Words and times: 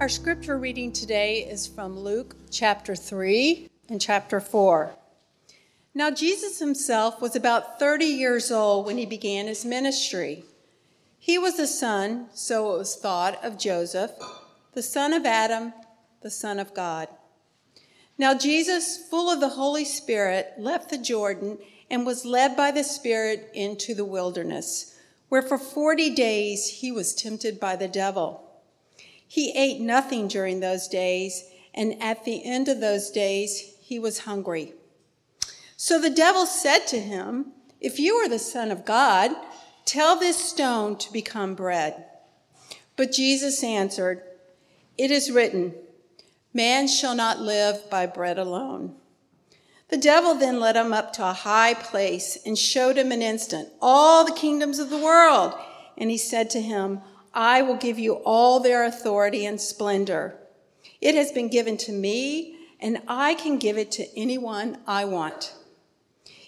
Our 0.00 0.08
scripture 0.08 0.56
reading 0.56 0.92
today 0.92 1.38
is 1.38 1.66
from 1.66 1.98
Luke 1.98 2.36
chapter 2.52 2.94
3 2.94 3.68
and 3.88 4.00
chapter 4.00 4.38
4. 4.38 4.94
Now, 5.92 6.12
Jesus 6.12 6.60
himself 6.60 7.20
was 7.20 7.34
about 7.34 7.80
30 7.80 8.04
years 8.04 8.52
old 8.52 8.86
when 8.86 8.96
he 8.96 9.06
began 9.06 9.48
his 9.48 9.64
ministry. 9.64 10.44
He 11.18 11.36
was 11.36 11.56
the 11.56 11.66
son, 11.66 12.28
so 12.32 12.72
it 12.72 12.78
was 12.78 12.94
thought, 12.94 13.44
of 13.44 13.58
Joseph, 13.58 14.12
the 14.72 14.84
son 14.84 15.12
of 15.12 15.26
Adam, 15.26 15.72
the 16.22 16.30
son 16.30 16.60
of 16.60 16.74
God. 16.74 17.08
Now, 18.16 18.34
Jesus, 18.34 19.04
full 19.10 19.28
of 19.28 19.40
the 19.40 19.48
Holy 19.48 19.84
Spirit, 19.84 20.52
left 20.58 20.90
the 20.90 20.98
Jordan 20.98 21.58
and 21.90 22.06
was 22.06 22.24
led 22.24 22.56
by 22.56 22.70
the 22.70 22.84
Spirit 22.84 23.50
into 23.52 23.96
the 23.96 24.04
wilderness, 24.04 24.96
where 25.28 25.42
for 25.42 25.58
40 25.58 26.14
days 26.14 26.68
he 26.68 26.92
was 26.92 27.16
tempted 27.16 27.58
by 27.58 27.74
the 27.74 27.88
devil. 27.88 28.47
He 29.28 29.52
ate 29.52 29.80
nothing 29.80 30.26
during 30.26 30.60
those 30.60 30.88
days, 30.88 31.44
and 31.74 32.02
at 32.02 32.24
the 32.24 32.44
end 32.44 32.66
of 32.66 32.80
those 32.80 33.10
days 33.10 33.74
he 33.80 33.98
was 33.98 34.20
hungry. 34.20 34.72
So 35.76 36.00
the 36.00 36.10
devil 36.10 36.46
said 36.46 36.86
to 36.88 36.98
him, 36.98 37.52
If 37.80 38.00
you 38.00 38.14
are 38.16 38.28
the 38.28 38.38
Son 38.38 38.70
of 38.70 38.86
God, 38.86 39.30
tell 39.84 40.18
this 40.18 40.36
stone 40.36 40.96
to 40.96 41.12
become 41.12 41.54
bread. 41.54 42.06
But 42.96 43.12
Jesus 43.12 43.62
answered, 43.62 44.22
It 44.96 45.10
is 45.10 45.30
written, 45.30 45.74
Man 46.52 46.88
shall 46.88 47.14
not 47.14 47.38
live 47.38 47.88
by 47.90 48.06
bread 48.06 48.38
alone. 48.38 48.96
The 49.88 49.98
devil 49.98 50.34
then 50.34 50.58
led 50.58 50.76
him 50.76 50.92
up 50.92 51.12
to 51.14 51.28
a 51.28 51.32
high 51.32 51.74
place 51.74 52.38
and 52.44 52.58
showed 52.58 52.96
him 52.96 53.12
an 53.12 53.22
instant 53.22 53.68
all 53.80 54.24
the 54.24 54.32
kingdoms 54.32 54.78
of 54.78 54.90
the 54.90 54.98
world. 54.98 55.54
And 55.96 56.10
he 56.10 56.18
said 56.18 56.50
to 56.50 56.60
him, 56.60 57.00
I 57.38 57.62
will 57.62 57.76
give 57.76 58.00
you 58.00 58.14
all 58.24 58.58
their 58.58 58.84
authority 58.84 59.46
and 59.46 59.60
splendor. 59.60 60.36
It 61.00 61.14
has 61.14 61.30
been 61.30 61.46
given 61.46 61.76
to 61.76 61.92
me, 61.92 62.56
and 62.80 63.00
I 63.06 63.34
can 63.34 63.58
give 63.58 63.78
it 63.78 63.92
to 63.92 64.18
anyone 64.18 64.78
I 64.88 65.04
want. 65.04 65.54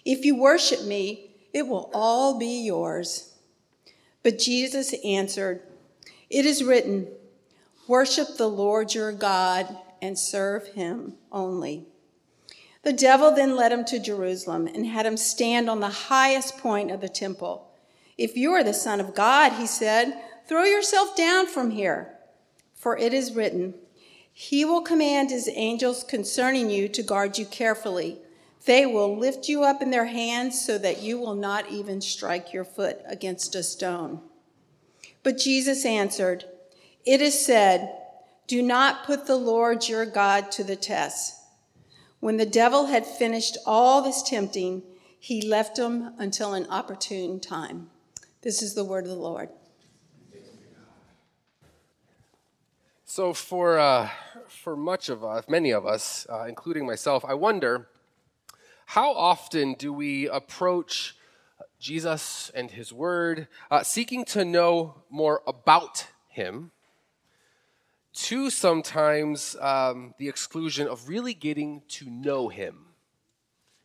If 0.05 0.25
you 0.25 0.34
worship 0.34 0.83
me, 0.83 1.37
it 1.55 1.69
will 1.69 1.92
all 1.95 2.41
be 2.41 2.64
yours. 2.64 3.37
But 4.25 4.41
Jesus 4.41 4.92
answered, 5.05 5.62
It 6.29 6.45
is 6.45 6.64
written, 6.64 7.07
Worship 7.86 8.36
the 8.36 8.48
Lord 8.48 8.92
your 8.92 9.12
God 9.12 9.79
and 10.03 10.19
serve 10.19 10.67
him 10.75 11.14
only. 11.31 11.86
The 12.83 12.92
devil 12.92 13.31
then 13.31 13.55
led 13.55 13.70
him 13.70 13.84
to 13.84 14.01
Jerusalem 14.01 14.67
and 14.67 14.86
had 14.86 15.07
him 15.07 15.17
stand 15.17 15.70
on 15.70 15.79
the 15.79 15.89
highest 15.89 16.59
point 16.59 16.91
of 16.91 17.01
the 17.01 17.09
temple. 17.09 17.70
If 18.19 18.36
you 18.36 18.51
are 18.55 18.64
the 18.64 18.75
Son 18.75 18.98
of 18.98 19.14
God, 19.14 19.53
he 19.53 19.69
said, 19.69 20.20
throw 20.51 20.65
yourself 20.65 21.15
down 21.15 21.47
from 21.47 21.70
here. 21.70 22.12
For 22.75 22.98
it 22.98 23.15
is 23.15 23.37
written, 23.37 23.75
He 24.33 24.65
will 24.65 24.83
command 24.83 25.31
His 25.31 25.48
angels 25.55 26.03
concerning 26.03 26.69
you 26.70 26.89
to 26.89 27.05
guard 27.05 27.39
you 27.39 27.47
carefully. 27.47 28.19
They 28.67 28.84
will 28.84 29.17
lift 29.17 29.48
you 29.48 29.62
up 29.62 29.81
in 29.81 29.92
their 29.92 30.07
hands 30.07 30.61
so 30.61 30.77
that 30.79 31.03
you 31.03 31.20
will 31.20 31.37
not 31.37 31.70
even 31.70 32.01
strike 32.01 32.53
your 32.53 32.65
foot 32.65 33.01
against 33.07 33.55
a 33.55 33.62
stone. 33.62 34.23
But 35.23 35.39
Jesus 35.39 35.87
answered, 35.87 36.47
It 37.07 37.20
is 37.20 37.47
said, 37.47 37.97
do 38.48 38.61
not 38.61 39.05
put 39.05 39.29
the 39.29 39.37
Lord 39.37 39.89
your 39.89 40.05
God 40.05 40.51
to 40.51 40.64
the 40.64 40.75
test. 40.75 41.37
When 42.19 42.37
the 42.37 42.45
devil 42.45 42.87
had 42.87 43.07
finished 43.07 43.57
all 43.64 44.03
this 44.03 44.25
tempting, 44.25 44.83
he 45.20 45.41
left 45.41 45.79
him 45.79 46.14
until 46.19 46.55
an 46.55 46.67
opportune 46.69 47.39
time. 47.39 47.91
This 48.42 48.61
is 48.61 48.75
the 48.75 48.83
word 48.83 49.05
of 49.05 49.11
the 49.11 49.14
Lord. 49.14 49.51
So, 53.12 53.33
for, 53.33 53.77
uh, 53.77 54.08
for 54.47 54.77
much 54.77 55.08
of 55.08 55.25
us, 55.25 55.48
many 55.48 55.72
of 55.72 55.84
us, 55.84 56.28
uh, 56.30 56.44
including 56.44 56.86
myself, 56.86 57.25
I 57.25 57.34
wonder 57.34 57.89
how 58.86 59.11
often 59.14 59.74
do 59.74 59.92
we 59.92 60.29
approach 60.29 61.17
Jesus 61.80 62.52
and 62.55 62.70
his 62.70 62.92
word 62.92 63.48
uh, 63.68 63.83
seeking 63.83 64.24
to 64.27 64.45
know 64.45 65.02
more 65.11 65.42
about 65.45 66.07
him? 66.29 66.70
to 68.12 68.48
sometimes 68.48 69.56
um, 69.61 70.14
the 70.18 70.29
exclusion 70.29 70.86
of 70.86 71.08
really 71.08 71.35
getting 71.35 71.83
to 71.89 72.08
know 72.08 72.48
him 72.48 72.86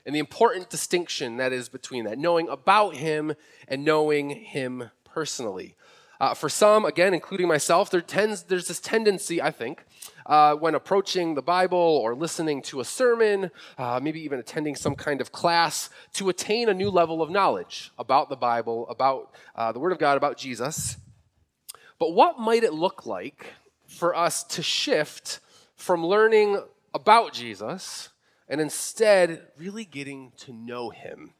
and 0.05 0.13
the 0.15 0.19
important 0.19 0.69
distinction 0.69 1.37
that 1.37 1.53
is 1.53 1.69
between 1.69 2.05
that 2.05 2.17
knowing 2.17 2.47
about 2.49 2.95
him 2.95 3.33
and 3.67 3.85
knowing 3.85 4.31
him 4.31 4.89
personally 5.03 5.75
uh, 6.19 6.33
for 6.33 6.49
some 6.49 6.85
again 6.85 7.13
including 7.13 7.47
myself 7.47 7.89
there 7.89 8.01
tends 8.01 8.43
there's 8.43 8.67
this 8.67 8.79
tendency 8.79 9.41
i 9.41 9.51
think 9.51 9.85
uh, 10.25 10.55
when 10.55 10.75
approaching 10.75 11.35
the 11.35 11.41
bible 11.41 11.77
or 11.77 12.15
listening 12.15 12.61
to 12.61 12.79
a 12.79 12.85
sermon 12.85 13.51
uh, 13.77 13.99
maybe 14.01 14.21
even 14.21 14.39
attending 14.39 14.75
some 14.75 14.95
kind 14.95 15.21
of 15.21 15.31
class 15.31 15.89
to 16.13 16.29
attain 16.29 16.69
a 16.69 16.73
new 16.73 16.89
level 16.89 17.21
of 17.21 17.29
knowledge 17.29 17.91
about 17.97 18.29
the 18.29 18.35
bible 18.35 18.87
about 18.89 19.31
uh, 19.55 19.71
the 19.71 19.79
word 19.79 19.91
of 19.91 19.99
god 19.99 20.17
about 20.17 20.37
jesus 20.37 20.97
but 21.99 22.13
what 22.13 22.39
might 22.39 22.63
it 22.63 22.73
look 22.73 23.05
like 23.05 23.53
for 23.87 24.15
us 24.15 24.43
to 24.43 24.63
shift 24.63 25.39
from 25.75 26.05
learning 26.05 26.61
about 26.93 27.33
Jesus 27.33 28.09
and 28.47 28.61
instead 28.61 29.47
really 29.57 29.85
getting 29.85 30.31
to 30.37 30.53
know 30.53 30.89
him. 30.89 31.34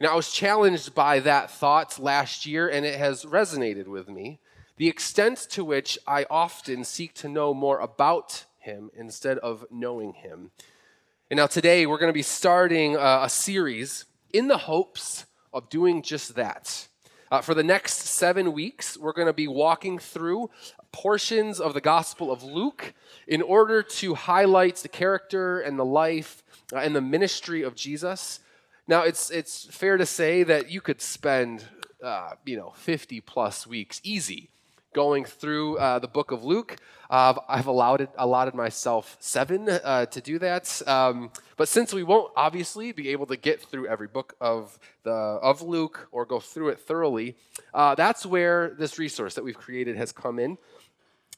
Now, 0.00 0.12
I 0.12 0.16
was 0.16 0.32
challenged 0.32 0.94
by 0.94 1.20
that 1.20 1.50
thought 1.50 2.00
last 2.00 2.46
year, 2.46 2.68
and 2.68 2.84
it 2.84 2.98
has 2.98 3.24
resonated 3.24 3.86
with 3.86 4.08
me. 4.08 4.40
The 4.76 4.88
extent 4.88 5.38
to 5.50 5.64
which 5.64 5.98
I 6.04 6.26
often 6.28 6.82
seek 6.82 7.14
to 7.14 7.28
know 7.28 7.54
more 7.54 7.78
about 7.78 8.44
him 8.58 8.90
instead 8.96 9.38
of 9.38 9.64
knowing 9.70 10.14
him. 10.14 10.50
And 11.30 11.36
now, 11.38 11.46
today, 11.46 11.86
we're 11.86 11.98
going 11.98 12.10
to 12.10 12.12
be 12.12 12.22
starting 12.22 12.96
a, 12.96 13.20
a 13.22 13.28
series 13.28 14.06
in 14.32 14.48
the 14.48 14.58
hopes 14.58 15.26
of 15.52 15.70
doing 15.70 16.02
just 16.02 16.34
that. 16.34 16.88
Uh, 17.30 17.40
for 17.40 17.54
the 17.54 17.62
next 17.62 17.98
seven 17.98 18.52
weeks, 18.52 18.98
we're 18.98 19.12
going 19.12 19.28
to 19.28 19.32
be 19.32 19.48
walking 19.48 19.98
through 19.98 20.50
portions 20.90 21.60
of 21.60 21.72
the 21.72 21.80
Gospel 21.80 22.32
of 22.32 22.42
Luke 22.42 22.94
in 23.28 23.42
order 23.42 23.82
to 23.82 24.14
highlight 24.14 24.76
the 24.76 24.88
character 24.88 25.60
and 25.60 25.78
the 25.78 25.84
life 25.84 26.42
uh, 26.72 26.78
and 26.78 26.96
the 26.96 27.00
ministry 27.00 27.62
of 27.62 27.76
Jesus. 27.76 28.40
Now, 28.86 29.02
it's, 29.02 29.30
it's 29.30 29.64
fair 29.64 29.96
to 29.96 30.04
say 30.04 30.42
that 30.42 30.70
you 30.70 30.82
could 30.82 31.00
spend, 31.00 31.64
uh, 32.02 32.32
you 32.44 32.56
know, 32.56 32.74
50 32.76 33.20
plus 33.22 33.66
weeks 33.66 34.00
easy 34.04 34.50
going 34.92 35.24
through 35.24 35.78
uh, 35.78 35.98
the 35.98 36.06
book 36.06 36.30
of 36.30 36.44
Luke. 36.44 36.76
Uh, 37.08 37.34
I've 37.48 37.66
allowed 37.66 38.02
it, 38.02 38.10
allotted 38.16 38.54
myself 38.54 39.16
seven 39.20 39.68
uh, 39.68 40.06
to 40.06 40.20
do 40.20 40.38
that. 40.38 40.82
Um, 40.86 41.30
but 41.56 41.68
since 41.68 41.94
we 41.94 42.02
won't 42.02 42.30
obviously 42.36 42.92
be 42.92 43.08
able 43.08 43.26
to 43.26 43.36
get 43.36 43.62
through 43.62 43.88
every 43.88 44.06
book 44.06 44.34
of, 44.38 44.78
the, 45.02 45.10
of 45.10 45.62
Luke 45.62 46.08
or 46.12 46.26
go 46.26 46.38
through 46.38 46.68
it 46.68 46.78
thoroughly, 46.78 47.36
uh, 47.72 47.94
that's 47.94 48.26
where 48.26 48.74
this 48.78 48.98
resource 48.98 49.34
that 49.34 49.44
we've 49.44 49.56
created 49.56 49.96
has 49.96 50.12
come 50.12 50.38
in 50.38 50.58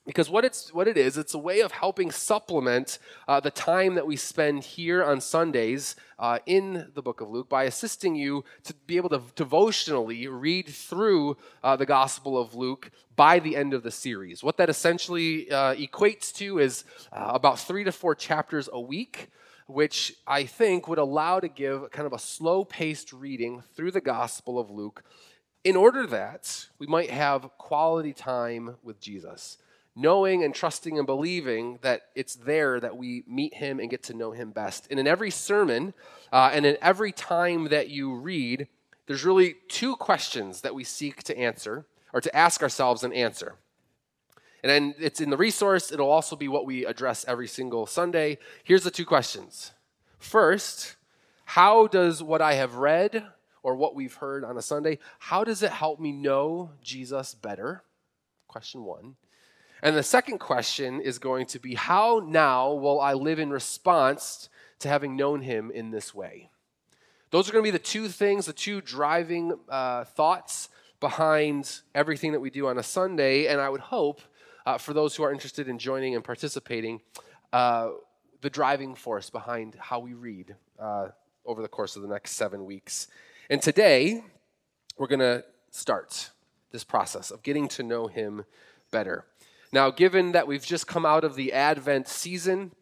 because 0.07 0.31
what 0.31 0.45
it's 0.45 0.73
what 0.73 0.89
it 0.89 0.97
is 0.97 1.19
it's 1.19 1.35
a 1.35 1.39
way 1.39 1.61
of 1.61 1.73
helping 1.73 2.11
supplement 2.11 2.99
uh, 3.29 3.41
the 3.41 3.51
time 3.51 3.95
that 3.97 4.07
we 4.07 4.17
spend 4.17 4.63
here 4.63 5.05
on 5.05 5.21
sundays 5.21 5.97
uh, 6.19 6.39
in 6.47 6.89
the 6.95 7.03
book 7.03 7.21
of 7.21 7.29
luke 7.29 7.49
by 7.49 7.65
assisting 7.65 8.15
you 8.15 8.45
to 8.63 8.73
be 8.87 8.97
able 8.97 9.09
to 9.09 9.21
devotionally 9.35 10.27
read 10.27 10.69
through 10.69 11.37
uh, 11.63 11.77
the 11.77 11.87
gospel 11.87 12.39
of 12.39 12.55
luke 12.55 12.91
by 13.17 13.39
the 13.39 13.57
end 13.57 13.73
of 13.73 13.83
the 13.83 13.91
series. 13.91 14.45
What 14.45 14.59
that 14.59 14.69
essentially 14.69 15.51
uh, 15.51 15.75
equates 15.75 16.33
to 16.35 16.59
is 16.59 16.85
uh, 17.13 17.33
about 17.35 17.59
three 17.59 17.83
to 17.85 17.93
four 17.93 18.15
chapters 18.15 18.69
a 18.73 18.81
week 18.81 19.29
which 19.69 20.15
i 20.29 20.45
think 20.45 20.87
would 20.87 20.99
allow 20.99 21.41
to 21.41 21.49
give 21.49 21.91
kind 21.91 22.07
of 22.07 22.13
a 22.13 22.19
slow 22.21 22.65
paced 22.65 23.13
reading 23.13 23.65
through 23.75 23.91
the 23.91 24.01
gospel 24.01 24.61
of 24.61 24.71
luke 24.71 25.03
in 25.65 25.75
order 25.75 26.07
that 26.07 26.69
we 26.79 26.87
might 26.87 27.11
have 27.11 27.51
quality 27.59 28.13
time 28.13 28.77
with 28.85 29.01
jesus 29.01 29.59
knowing 29.97 30.45
and 30.45 30.55
trusting 30.55 30.99
and 30.99 31.07
believing 31.07 31.79
that 31.81 32.03
it's 32.15 32.37
there 32.37 32.79
that 32.79 32.97
we 32.97 33.25
meet 33.27 33.55
him 33.55 33.81
and 33.81 33.91
get 33.91 34.03
to 34.05 34.15
know 34.15 34.31
him 34.31 34.51
best. 34.51 34.87
And 34.91 35.01
in 35.01 35.07
every 35.07 35.31
sermon 35.31 35.95
uh, 36.33 36.51
and 36.53 36.67
in 36.67 36.77
every 36.83 37.11
time 37.11 37.69
that 37.69 37.89
you 37.89 38.15
read, 38.15 38.69
there's 39.07 39.25
really 39.25 39.57
two 39.69 39.97
questions 39.97 40.61
that 40.61 40.75
we 40.75 40.85
seek 40.85 41.23
to 41.25 41.39
answer 41.39 41.87
or 42.13 42.21
to 42.21 42.37
ask 42.37 42.63
ourselves 42.63 43.03
and 43.03 43.15
answer. 43.15 43.55
And 44.63 44.71
then 44.71 44.95
it's 44.99 45.21
in 45.21 45.31
the 45.31 45.37
resource, 45.37 45.91
it'll 45.91 46.11
also 46.11 46.37
be 46.37 46.49
what 46.49 46.67
we 46.67 46.85
address 46.85 47.25
every 47.27 47.49
single 47.49 47.87
Sunday. 47.87 48.39
Here's 48.65 48.85
the 48.85 48.91
two 48.91 49.05
questions. 49.05 49.73
First, 50.19 50.97
how 51.45 51.87
does 51.87 52.23
what 52.23 52.43
I 52.43 52.55
have 52.55 52.75
read 52.75 53.25
or 53.67 53.75
what 53.75 53.97
we've 53.97 54.15
heard 54.15 54.45
on 54.45 54.57
a 54.57 54.63
Sunday, 54.63 54.97
how 55.19 55.43
does 55.43 55.61
it 55.61 55.73
help 55.73 55.99
me 55.99 56.13
know 56.13 56.71
Jesus 56.83 57.35
better? 57.35 57.83
Question 58.47 58.85
one. 58.85 59.17
And 59.83 59.97
the 59.97 60.03
second 60.03 60.39
question 60.39 61.01
is 61.01 61.19
going 61.19 61.47
to 61.47 61.59
be 61.59 61.75
how 61.75 62.23
now 62.27 62.73
will 62.73 63.01
I 63.01 63.13
live 63.13 63.39
in 63.39 63.51
response 63.51 64.49
to 64.81 64.89
having 64.89 65.17
known 65.17 65.43
him 65.43 65.71
in 65.71 65.91
this 65.91 66.15
way? 66.15 66.51
Those 67.31 67.49
are 67.49 67.53
going 67.53 67.65
to 67.65 67.71
be 67.71 67.77
the 67.77 67.79
two 67.79 68.09
things, 68.09 68.47
the 68.47 68.53
two 68.53 68.81
driving 68.81 69.59
uh, 69.69 70.05
thoughts 70.05 70.69
behind 71.01 71.81
everything 71.95 72.33
that 72.33 72.41
we 72.41 72.51
do 72.51 72.69
on 72.69 72.79
a 72.79 72.83
Sunday. 72.83 73.47
And 73.47 73.61
I 73.61 73.69
would 73.69 73.81
hope 73.81 74.23
uh, 74.65 74.79
for 74.79 74.95
those 74.95 75.15
who 75.15 75.23
are 75.23 75.33
interested 75.33 75.69
in 75.69 75.79
joining 75.79 76.15
and 76.15 76.25
participating, 76.25 77.01
uh, 77.53 77.91
the 78.41 78.51
driving 78.51 78.95
force 78.95 79.31
behind 79.31 79.77
how 79.79 79.99
we 79.99 80.15
read 80.15 80.55
uh, 80.79 81.09
over 81.45 81.63
the 81.63 81.69
course 81.69 81.97
of 81.97 82.03
the 82.03 82.09
next 82.09 82.33
seven 82.33 82.65
weeks. 82.65 83.09
And 83.51 83.61
today, 83.63 84.25
we're 84.99 85.07
going 85.07 85.21
to 85.21 85.45
start 85.71 86.31
this 86.73 86.85
process 86.85 87.31
of 87.31 87.43
getting 87.43 87.69
to 87.69 87.83
know 87.83 88.07
Him 88.07 88.45
better. 88.91 89.25
Now, 89.77 89.91
given 89.91 90.33
that 90.33 90.47
we've 90.47 90.65
just 90.65 90.87
come 90.87 91.05
out 91.05 91.23
of 91.23 91.35
the 91.35 91.53
Advent 91.53 92.09
season, 92.09 92.73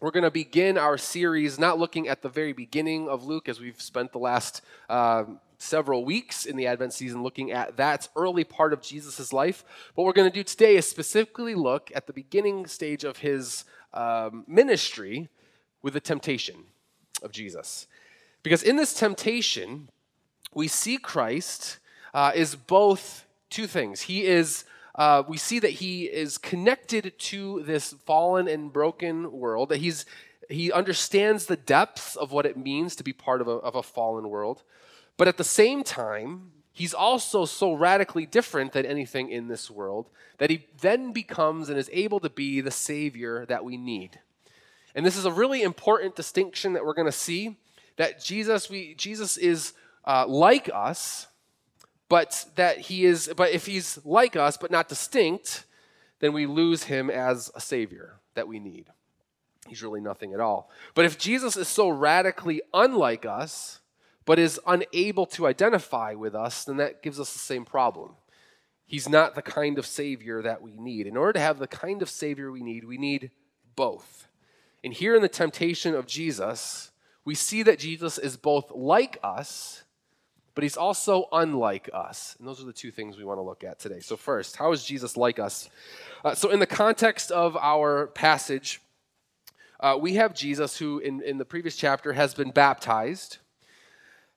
we're 0.00 0.10
going 0.10 0.24
to 0.24 0.30
begin 0.30 0.78
our 0.78 0.96
series 0.96 1.58
not 1.58 1.78
looking 1.78 2.08
at 2.08 2.22
the 2.22 2.30
very 2.30 2.54
beginning 2.54 3.06
of 3.06 3.22
Luke, 3.22 3.50
as 3.50 3.60
we've 3.60 3.82
spent 3.82 4.12
the 4.12 4.18
last 4.18 4.62
uh, 4.88 5.24
several 5.58 6.06
weeks 6.06 6.46
in 6.46 6.56
the 6.56 6.66
Advent 6.66 6.94
season 6.94 7.22
looking 7.22 7.52
at 7.52 7.76
that 7.76 8.08
early 8.16 8.44
part 8.44 8.72
of 8.72 8.80
Jesus' 8.80 9.30
life. 9.30 9.62
What 9.94 10.04
we're 10.04 10.14
going 10.14 10.30
to 10.30 10.34
do 10.34 10.42
today 10.42 10.76
is 10.76 10.88
specifically 10.88 11.54
look 11.54 11.92
at 11.94 12.06
the 12.06 12.14
beginning 12.14 12.64
stage 12.64 13.04
of 13.04 13.18
his 13.18 13.66
um, 13.92 14.44
ministry 14.48 15.28
with 15.82 15.92
the 15.92 16.00
temptation 16.00 16.64
of 17.22 17.30
Jesus. 17.30 17.86
Because 18.42 18.62
in 18.62 18.76
this 18.76 18.94
temptation, 18.94 19.90
we 20.54 20.66
see 20.66 20.96
Christ 20.96 21.76
uh, 22.14 22.32
is 22.34 22.56
both 22.56 23.26
two 23.50 23.66
things. 23.66 24.00
He 24.00 24.24
is 24.24 24.64
uh, 24.98 25.22
we 25.28 25.36
see 25.36 25.60
that 25.60 25.70
he 25.70 26.04
is 26.06 26.36
connected 26.36 27.16
to 27.18 27.62
this 27.62 27.94
fallen 28.04 28.48
and 28.48 28.72
broken 28.72 29.30
world, 29.30 29.68
that 29.68 29.78
he's, 29.78 30.04
he 30.50 30.72
understands 30.72 31.46
the 31.46 31.56
depths 31.56 32.16
of 32.16 32.32
what 32.32 32.44
it 32.44 32.56
means 32.56 32.96
to 32.96 33.04
be 33.04 33.12
part 33.12 33.40
of 33.40 33.46
a, 33.46 33.52
of 33.52 33.76
a 33.76 33.82
fallen 33.82 34.28
world. 34.28 34.64
But 35.16 35.28
at 35.28 35.36
the 35.36 35.44
same 35.44 35.84
time, 35.84 36.50
he's 36.72 36.92
also 36.92 37.44
so 37.44 37.74
radically 37.74 38.26
different 38.26 38.72
than 38.72 38.84
anything 38.84 39.30
in 39.30 39.46
this 39.46 39.70
world 39.70 40.10
that 40.38 40.50
he 40.50 40.66
then 40.80 41.12
becomes 41.12 41.68
and 41.68 41.78
is 41.78 41.90
able 41.92 42.18
to 42.20 42.30
be 42.30 42.60
the 42.60 42.70
Savior 42.72 43.46
that 43.46 43.64
we 43.64 43.76
need. 43.76 44.18
And 44.96 45.06
this 45.06 45.16
is 45.16 45.24
a 45.24 45.32
really 45.32 45.62
important 45.62 46.16
distinction 46.16 46.72
that 46.72 46.84
we're 46.84 46.94
going 46.94 47.06
to 47.06 47.12
see 47.12 47.56
that 47.98 48.22
Jesus, 48.22 48.68
we, 48.68 48.94
Jesus 48.94 49.36
is 49.36 49.74
uh, 50.04 50.26
like 50.26 50.68
us, 50.74 51.28
but 52.08 52.46
that 52.56 52.78
he 52.78 53.04
is 53.04 53.30
but 53.36 53.50
if 53.50 53.66
he's 53.66 53.98
like 54.04 54.36
us 54.36 54.56
but 54.56 54.70
not 54.70 54.88
distinct 54.88 55.64
then 56.20 56.32
we 56.32 56.46
lose 56.46 56.84
him 56.84 57.10
as 57.10 57.50
a 57.54 57.60
savior 57.60 58.18
that 58.34 58.48
we 58.48 58.58
need. 58.58 58.86
He's 59.68 59.82
really 59.82 60.00
nothing 60.00 60.32
at 60.32 60.40
all. 60.40 60.70
But 60.94 61.04
if 61.04 61.18
jesus 61.18 61.56
is 61.56 61.68
so 61.68 61.88
radically 61.88 62.62
unlike 62.72 63.26
us 63.26 63.80
but 64.24 64.38
is 64.38 64.60
unable 64.66 65.26
to 65.26 65.46
identify 65.46 66.14
with 66.14 66.34
us 66.34 66.64
then 66.64 66.76
that 66.78 67.02
gives 67.02 67.20
us 67.20 67.32
the 67.32 67.38
same 67.38 67.64
problem. 67.64 68.12
He's 68.86 69.08
not 69.08 69.34
the 69.34 69.42
kind 69.42 69.78
of 69.78 69.84
savior 69.84 70.40
that 70.40 70.62
we 70.62 70.74
need. 70.74 71.06
In 71.06 71.16
order 71.16 71.34
to 71.34 71.40
have 71.40 71.58
the 71.58 71.66
kind 71.66 72.00
of 72.00 72.08
savior 72.08 72.50
we 72.50 72.62
need 72.62 72.84
we 72.84 72.98
need 72.98 73.30
both. 73.76 74.28
And 74.82 74.94
here 74.94 75.14
in 75.14 75.22
the 75.22 75.28
temptation 75.28 75.94
of 75.94 76.06
jesus 76.06 76.90
we 77.24 77.34
see 77.34 77.62
that 77.62 77.78
jesus 77.78 78.16
is 78.16 78.38
both 78.38 78.70
like 78.70 79.18
us 79.22 79.82
but 80.58 80.64
he's 80.64 80.76
also 80.76 81.28
unlike 81.30 81.88
us. 81.94 82.34
And 82.36 82.48
those 82.48 82.60
are 82.60 82.64
the 82.64 82.72
two 82.72 82.90
things 82.90 83.16
we 83.16 83.22
want 83.22 83.38
to 83.38 83.42
look 83.42 83.62
at 83.62 83.78
today. 83.78 84.00
So, 84.00 84.16
first, 84.16 84.56
how 84.56 84.72
is 84.72 84.82
Jesus 84.82 85.16
like 85.16 85.38
us? 85.38 85.70
Uh, 86.24 86.34
so, 86.34 86.50
in 86.50 86.58
the 86.58 86.66
context 86.66 87.30
of 87.30 87.56
our 87.56 88.08
passage, 88.08 88.80
uh, 89.78 89.96
we 90.00 90.14
have 90.14 90.34
Jesus 90.34 90.76
who, 90.76 90.98
in, 90.98 91.22
in 91.22 91.38
the 91.38 91.44
previous 91.44 91.76
chapter, 91.76 92.12
has 92.14 92.34
been 92.34 92.50
baptized. 92.50 93.38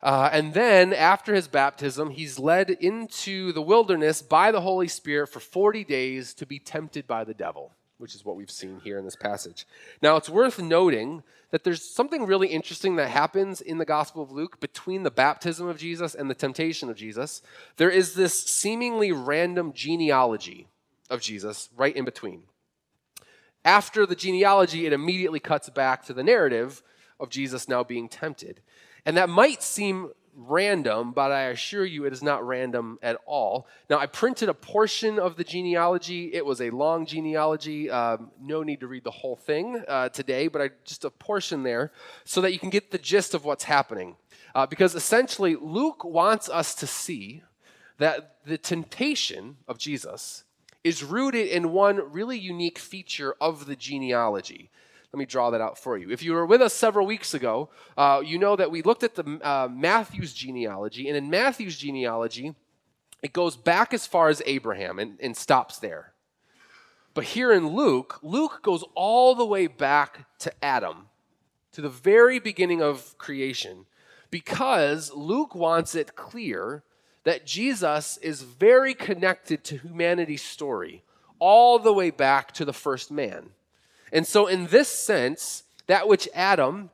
Uh, 0.04 0.30
and 0.32 0.54
then, 0.54 0.94
after 0.94 1.34
his 1.34 1.48
baptism, 1.48 2.12
he's 2.12 2.38
led 2.38 2.70
into 2.70 3.52
the 3.52 3.62
wilderness 3.64 4.22
by 4.22 4.52
the 4.52 4.62
Holy 4.62 4.88
Spirit 4.88 5.26
for 5.26 5.40
40 5.40 5.84
days 5.86 6.36
to 6.36 6.46
be 6.46 6.60
tempted 6.60 7.08
by 7.08 7.24
the 7.24 7.34
devil, 7.34 7.74
which 8.02 8.16
is 8.16 8.26
what 8.26 8.36
we've 8.36 8.52
seen 8.52 8.82
here 8.84 8.98
in 8.98 9.06
this 9.06 9.16
passage. 9.16 9.68
Now, 10.02 10.16
it's 10.16 10.30
worth 10.30 10.60
noting 10.60 11.24
that 11.52 11.64
there's 11.64 11.84
something 11.84 12.26
really 12.26 12.48
interesting 12.48 12.96
that 12.96 13.10
happens 13.10 13.62
in 13.62 13.78
the 13.78 13.86
Gospel 13.86 14.24
of 14.24 14.32
Luke 14.32 14.60
between 14.60 15.04
the 15.04 15.12
baptism 15.12 15.68
of 15.68 15.78
Jesus 15.78 16.16
and 16.16 16.30
the 16.30 16.36
temptation 16.36 16.90
of 16.90 16.98
Jesus. 16.98 17.42
There 17.78 17.90
is 17.90 18.16
this 18.16 18.34
seemingly 18.34 19.12
random 19.12 19.72
genealogy 19.74 20.68
of 21.10 21.22
Jesus 21.22 21.70
right 21.76 21.96
in 21.96 22.06
between. 22.06 22.44
After 23.64 24.06
the 24.06 24.16
genealogy, 24.16 24.88
it 24.88 24.94
immediately 24.94 25.40
cuts 25.40 25.70
back 25.70 26.04
to 26.06 26.14
the 26.14 26.24
narrative 26.24 26.82
of 27.20 27.30
Jesus 27.30 27.70
now 27.70 27.84
being 27.84 28.10
tempted. 28.10 28.62
And 29.06 29.16
that 29.18 29.30
might 29.30 29.62
seem 29.62 30.12
random, 30.36 31.12
but 31.12 31.32
I 31.32 31.44
assure 31.44 31.86
you 31.86 32.06
it 32.06 32.14
is 32.14 32.24
not 32.24 32.46
random 32.46 33.00
at 33.02 33.18
all. 33.26 33.68
Now, 33.90 34.00
I 34.00 34.06
printed 34.06 34.50
a 34.50 34.54
portion 34.54 35.20
of 35.20 35.36
the 35.36 35.44
genealogy. 35.44 36.34
It 36.34 36.46
was 36.46 36.62
a 36.62 36.70
long 36.70 37.06
genealogy. 37.06 37.90
Um, 37.90 38.32
no 38.42 38.64
need 38.64 38.80
to 38.82 38.88
read 38.88 39.04
the 39.04 39.12
whole 39.12 39.36
thing 39.36 39.84
uh, 39.88 40.10
today, 40.10 40.48
but 40.48 40.62
I 40.62 40.70
just 40.86 41.06
a 41.06 41.10
portion 41.10 41.64
there 41.64 41.92
so 42.24 42.42
that 42.42 42.54
you 42.54 42.60
can 42.60 42.70
get 42.70 42.92
the 42.92 42.98
gist 42.98 43.34
of 43.34 43.46
what's 43.46 43.66
happening. 43.66 44.16
Uh, 44.54 44.66
because 44.66 44.96
essentially, 44.96 45.56
Luke 45.56 46.04
wants 46.04 46.50
us 46.50 46.76
to 46.76 46.88
see 46.88 47.44
that 47.98 48.38
the 48.46 48.58
temptation 48.58 49.58
of 49.68 49.78
Jesus 49.78 50.44
is 50.84 51.04
rooted 51.04 51.48
in 51.48 51.72
one 51.72 52.12
really 52.12 52.38
unique 52.38 52.80
feature 52.80 53.36
of 53.40 53.68
the 53.68 53.76
genealogy. 53.76 54.72
Let 55.14 55.18
me 55.18 55.26
draw 55.26 55.50
that 55.50 55.60
out 55.60 55.78
for 55.78 55.98
you. 55.98 56.10
If 56.10 56.24
you 56.24 56.32
were 56.32 56.46
with 56.46 56.62
us 56.62 56.74
several 56.74 57.06
weeks 57.06 57.34
ago, 57.34 57.70
uh, 57.98 58.22
you 58.26 58.40
know 58.40 58.56
that 58.56 58.72
we 58.72 58.82
looked 58.82 59.04
at 59.04 59.16
the 59.16 59.40
uh, 59.44 59.68
Matthew's 59.70 60.34
genealogy, 60.34 61.10
and 61.10 61.18
in 61.18 61.30
Matthew's 61.30 61.78
genealogy, 61.78 62.56
it 63.22 63.34
goes 63.34 63.58
back 63.58 63.94
as 63.94 64.08
far 64.08 64.30
as 64.30 64.42
Abraham 64.46 65.00
and, 65.00 65.18
and 65.22 65.36
stops 65.36 65.80
there. 65.80 66.14
But 67.14 67.26
here 67.26 67.52
in 67.52 67.76
Luke, 67.76 68.20
Luke 68.22 68.62
goes 68.64 68.86
all 68.96 69.36
the 69.36 69.46
way 69.46 69.68
back 69.68 70.26
to 70.40 70.54
Adam, 70.64 71.08
to 71.74 71.82
the 71.82 71.90
very 71.90 72.40
beginning 72.40 72.82
of 72.82 73.18
creation, 73.18 73.86
because 74.30 75.12
Luke 75.14 75.54
wants 75.54 75.94
it 75.94 76.16
clear 76.16 76.84
that 77.26 77.46
Jesus 77.46 78.18
is 78.18 78.42
very 78.42 78.94
connected 78.94 79.64
to 79.66 79.78
humanity's 79.78 80.42
story, 80.42 81.04
all 81.38 81.80
the 81.80 81.94
way 81.94 82.12
back 82.12 82.54
to 82.54 82.64
the 82.64 82.74
first 82.74 83.12
man. 83.12 83.50
And 84.12 84.28
so, 84.28 84.48
in 84.48 84.68
this 84.68 84.88
sense, 84.88 85.64
that 85.88 86.08
which 86.08 86.28
Adam 86.34 86.90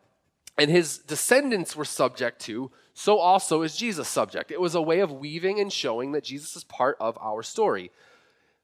and 0.58 0.70
his 0.72 0.98
descendants 0.98 1.76
were 1.76 1.86
subject 1.86 2.42
to, 2.42 2.72
so 2.94 3.20
also 3.20 3.62
is 3.62 3.78
Jesus 3.78 4.08
subject. 4.08 4.52
It 4.52 4.60
was 4.60 4.76
a 4.76 4.82
way 4.82 5.00
of 5.02 5.12
weaving 5.12 5.60
and 5.60 5.72
showing 5.72 6.14
that 6.14 6.24
Jesus 6.24 6.56
is 6.56 6.64
part 6.64 6.98
of 7.00 7.18
our 7.22 7.44
story. 7.44 7.92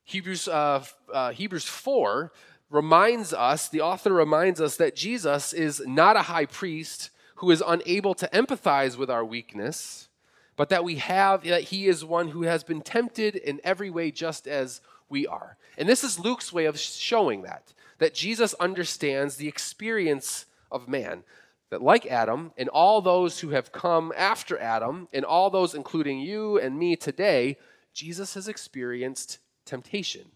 Hebrews, 0.05 0.47
uh, 0.47 0.83
uh, 1.13 1.31
Hebrews 1.31 1.65
4 1.65 2.31
reminds 2.69 3.33
us, 3.33 3.69
the 3.69 3.81
author 3.81 4.11
reminds 4.11 4.59
us 4.59 4.75
that 4.77 4.95
Jesus 4.95 5.53
is 5.53 5.81
not 5.85 6.15
a 6.15 6.23
high 6.23 6.47
priest 6.47 7.11
who 7.35 7.51
is 7.51 7.63
unable 7.65 8.15
to 8.15 8.27
empathize 8.33 8.97
with 8.97 9.09
our 9.09 9.23
weakness, 9.23 10.09
but 10.55 10.69
that 10.69 10.83
we 10.83 10.95
have, 10.95 11.43
that 11.43 11.63
he 11.63 11.87
is 11.87 12.03
one 12.03 12.29
who 12.29 12.43
has 12.43 12.63
been 12.63 12.81
tempted 12.81 13.35
in 13.35 13.61
every 13.63 13.89
way 13.89 14.11
just 14.11 14.47
as 14.47 14.81
we 15.09 15.27
are. 15.27 15.57
And 15.77 15.87
this 15.87 16.03
is 16.03 16.19
Luke's 16.19 16.51
way 16.51 16.65
of 16.65 16.79
showing 16.79 17.43
that 17.43 17.73
that 17.99 18.13
Jesus 18.13 18.53
understands 18.55 19.35
the 19.35 19.47
experience 19.47 20.45
of 20.71 20.87
man. 20.87 21.23
That, 21.69 21.81
like 21.81 22.05
Adam, 22.05 22.51
and 22.57 22.69
all 22.69 23.01
those 23.01 23.39
who 23.39 23.49
have 23.49 23.71
come 23.71 24.13
after 24.15 24.57
Adam, 24.59 25.07
and 25.11 25.25
all 25.25 25.49
those, 25.49 25.73
including 25.73 26.19
you 26.19 26.59
and 26.59 26.77
me 26.77 26.95
today, 26.95 27.57
Jesus 27.93 28.35
has 28.35 28.47
experienced 28.47 29.39
temptation. 29.65 30.31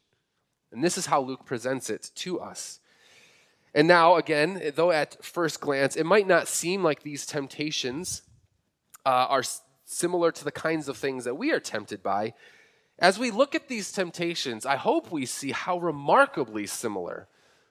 And 0.72 0.84
this 0.84 0.98
is 0.98 1.06
how 1.08 1.22
Luke 1.22 1.46
presents 1.46 1.90
it 1.90 2.12
to 2.16 2.40
us. 2.40 2.80
And 3.74 3.88
now, 3.88 4.16
again, 4.16 4.72
though 4.76 4.92
at 4.92 5.24
first 5.24 5.60
glance 5.60 5.96
it 5.96 6.06
might 6.06 6.28
not 6.28 6.48
seem 6.48 6.84
like 6.84 7.04
these 7.04 7.26
temptations 7.26 8.24
uh, 9.06 9.28
are 9.30 9.44
similar 9.86 10.32
to 10.32 10.44
the 10.44 10.52
kinds 10.52 10.90
of 10.90 10.98
things 10.98 11.26
that 11.26 11.36
we 11.36 11.52
are 11.52 11.60
tempted 11.60 12.02
by, 12.02 12.34
as 13.00 13.20
we 13.20 13.30
look 13.30 13.54
at 13.54 13.68
these 13.68 13.92
temptations, 13.92 14.66
I 14.66 14.76
hope 14.76 15.12
we 15.12 15.26
see 15.26 15.52
how 15.52 15.78
remarkably 15.78 16.66
similar 16.66 17.28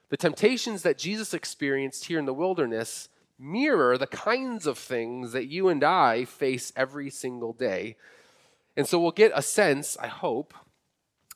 the 0.09 0.17
temptations 0.17 0.83
that 0.83 0.97
Jesus 0.97 1.33
experienced 1.33 2.05
here 2.05 2.19
in 2.19 2.25
the 2.25 2.33
wilderness 2.33 3.09
mirror 3.39 3.97
the 3.97 4.07
kinds 4.07 4.65
of 4.65 4.77
things 4.77 5.31
that 5.31 5.47
you 5.47 5.67
and 5.67 5.83
I 5.83 6.25
face 6.25 6.73
every 6.75 7.09
single 7.09 7.53
day. 7.53 7.95
And 8.75 8.87
so 8.87 8.99
we'll 8.99 9.11
get 9.11 9.31
a 9.35 9.41
sense, 9.41 9.97
I 9.97 10.07
hope, 10.07 10.53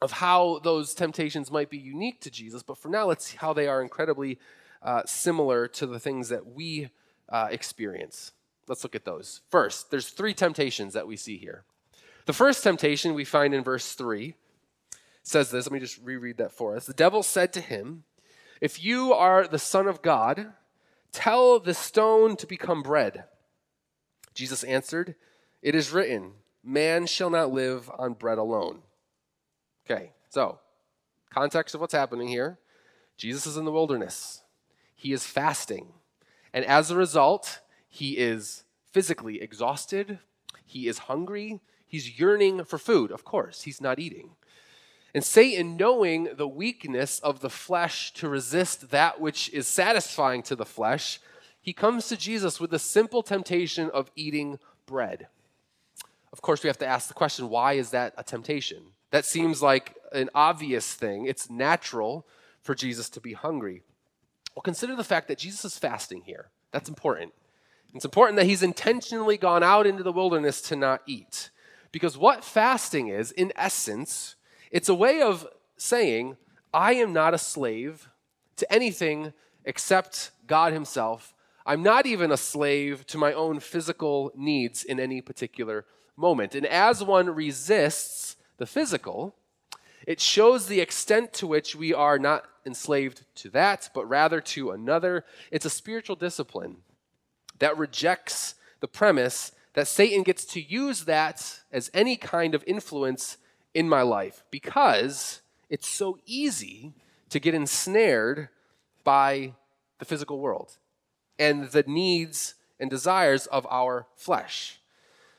of 0.01 0.13
how 0.13 0.59
those 0.63 0.93
temptations 0.93 1.51
might 1.51 1.69
be 1.69 1.77
unique 1.77 2.21
to 2.21 2.31
Jesus. 2.31 2.63
But 2.63 2.77
for 2.77 2.89
now, 2.89 3.05
let's 3.05 3.25
see 3.25 3.37
how 3.37 3.53
they 3.53 3.67
are 3.67 3.81
incredibly 3.81 4.39
uh, 4.81 5.03
similar 5.05 5.67
to 5.67 5.85
the 5.85 5.99
things 5.99 6.29
that 6.29 6.47
we 6.47 6.89
uh, 7.29 7.47
experience. 7.51 8.31
Let's 8.67 8.83
look 8.83 8.95
at 8.95 9.05
those. 9.05 9.41
First, 9.49 9.91
there's 9.91 10.09
three 10.09 10.33
temptations 10.33 10.93
that 10.93 11.07
we 11.07 11.17
see 11.17 11.37
here. 11.37 11.65
The 12.25 12.33
first 12.33 12.63
temptation 12.63 13.13
we 13.13 13.25
find 13.25 13.53
in 13.53 13.63
verse 13.63 13.93
3 13.93 14.35
says 15.23 15.51
this. 15.51 15.65
Let 15.65 15.73
me 15.73 15.79
just 15.79 15.99
reread 16.03 16.37
that 16.37 16.51
for 16.51 16.75
us. 16.75 16.85
The 16.85 16.93
devil 16.93 17.23
said 17.23 17.53
to 17.53 17.61
him, 17.61 18.03
if 18.61 18.83
you 18.83 19.11
are 19.11 19.47
the 19.47 19.59
Son 19.59 19.87
of 19.87 20.03
God, 20.03 20.53
tell 21.11 21.59
the 21.59 21.73
stone 21.73 22.37
to 22.37 22.47
become 22.47 22.83
bread. 22.83 23.25
Jesus 24.35 24.63
answered, 24.63 25.15
It 25.61 25.73
is 25.73 25.91
written, 25.91 26.33
Man 26.63 27.07
shall 27.07 27.31
not 27.31 27.51
live 27.51 27.89
on 27.97 28.13
bread 28.13 28.37
alone. 28.37 28.83
Okay, 29.85 30.11
so 30.29 30.59
context 31.33 31.73
of 31.73 31.81
what's 31.81 31.93
happening 31.93 32.27
here, 32.27 32.59
Jesus 33.17 33.47
is 33.47 33.57
in 33.57 33.65
the 33.65 33.71
wilderness. 33.71 34.43
He 34.95 35.11
is 35.11 35.25
fasting. 35.25 35.93
And 36.53 36.63
as 36.65 36.91
a 36.91 36.95
result, 36.95 37.61
he 37.89 38.17
is 38.17 38.63
physically 38.91 39.41
exhausted. 39.41 40.19
He 40.65 40.87
is 40.87 40.99
hungry. 40.99 41.61
He's 41.87 42.19
yearning 42.19 42.63
for 42.65 42.77
food. 42.77 43.11
Of 43.11 43.25
course, 43.25 43.63
he's 43.63 43.81
not 43.81 43.99
eating. 43.99 44.31
And 45.13 45.23
Satan, 45.23 45.75
knowing 45.75 46.29
the 46.35 46.47
weakness 46.47 47.19
of 47.19 47.41
the 47.41 47.49
flesh 47.49 48.13
to 48.13 48.29
resist 48.29 48.91
that 48.91 49.19
which 49.19 49.49
is 49.53 49.67
satisfying 49.67 50.41
to 50.43 50.55
the 50.55 50.65
flesh, 50.65 51.19
he 51.61 51.73
comes 51.73 52.07
to 52.07 52.17
Jesus 52.17 52.59
with 52.59 52.71
the 52.71 52.79
simple 52.79 53.21
temptation 53.21 53.89
of 53.89 54.09
eating 54.15 54.57
bread. 54.85 55.27
Of 56.31 56.41
course, 56.41 56.63
we 56.63 56.67
have 56.67 56.77
to 56.79 56.87
ask 56.87 57.07
the 57.07 57.13
question 57.13 57.49
why 57.49 57.73
is 57.73 57.91
that 57.91 58.13
a 58.17 58.23
temptation? 58.23 58.83
That 59.11 59.25
seems 59.25 59.61
like 59.61 59.95
an 60.13 60.29
obvious 60.33 60.93
thing. 60.93 61.25
It's 61.25 61.49
natural 61.49 62.25
for 62.61 62.73
Jesus 62.73 63.09
to 63.09 63.19
be 63.19 63.33
hungry. 63.33 63.83
Well, 64.55 64.63
consider 64.63 64.95
the 64.95 65.03
fact 65.03 65.27
that 65.27 65.37
Jesus 65.37 65.65
is 65.65 65.77
fasting 65.77 66.23
here. 66.25 66.47
That's 66.71 66.89
important. 66.89 67.33
It's 67.93 68.05
important 68.05 68.37
that 68.37 68.45
he's 68.45 68.63
intentionally 68.63 69.37
gone 69.37 69.63
out 69.63 69.85
into 69.85 70.03
the 70.03 70.11
wilderness 70.13 70.61
to 70.63 70.77
not 70.77 71.01
eat. 71.05 71.49
Because 71.91 72.17
what 72.17 72.45
fasting 72.45 73.09
is, 73.09 73.31
in 73.31 73.51
essence, 73.57 74.35
it's 74.71 74.89
a 74.89 74.95
way 74.95 75.21
of 75.21 75.47
saying, 75.77 76.37
I 76.73 76.93
am 76.93 77.13
not 77.13 77.33
a 77.33 77.37
slave 77.37 78.09
to 78.55 78.73
anything 78.73 79.33
except 79.65 80.31
God 80.47 80.73
Himself. 80.73 81.33
I'm 81.65 81.83
not 81.83 82.05
even 82.05 82.31
a 82.31 82.37
slave 82.37 83.05
to 83.07 83.17
my 83.17 83.33
own 83.33 83.59
physical 83.59 84.31
needs 84.35 84.83
in 84.83 84.99
any 84.99 85.21
particular 85.21 85.85
moment. 86.15 86.55
And 86.55 86.65
as 86.65 87.03
one 87.03 87.29
resists 87.29 88.37
the 88.57 88.65
physical, 88.65 89.35
it 90.07 90.19
shows 90.19 90.65
the 90.67 90.79
extent 90.79 91.33
to 91.33 91.47
which 91.47 91.75
we 91.75 91.93
are 91.93 92.17
not 92.17 92.45
enslaved 92.65 93.25
to 93.35 93.49
that, 93.49 93.89
but 93.93 94.07
rather 94.07 94.41
to 94.41 94.71
another. 94.71 95.25
It's 95.51 95.65
a 95.65 95.69
spiritual 95.69 96.15
discipline 96.15 96.77
that 97.59 97.77
rejects 97.77 98.55
the 98.79 98.87
premise 98.87 99.51
that 99.73 99.87
Satan 99.87 100.23
gets 100.23 100.45
to 100.45 100.61
use 100.61 101.05
that 101.05 101.61
as 101.71 101.91
any 101.93 102.15
kind 102.15 102.55
of 102.55 102.63
influence 102.65 103.37
in 103.73 103.87
my 103.87 104.01
life 104.01 104.43
because 104.51 105.41
it's 105.69 105.87
so 105.87 106.17
easy 106.25 106.93
to 107.29 107.39
get 107.39 107.53
ensnared 107.53 108.49
by 109.03 109.53
the 109.99 110.05
physical 110.05 110.39
world 110.39 110.77
and 111.39 111.71
the 111.71 111.83
needs 111.87 112.55
and 112.79 112.89
desires 112.89 113.47
of 113.47 113.65
our 113.69 114.07
flesh. 114.15 114.79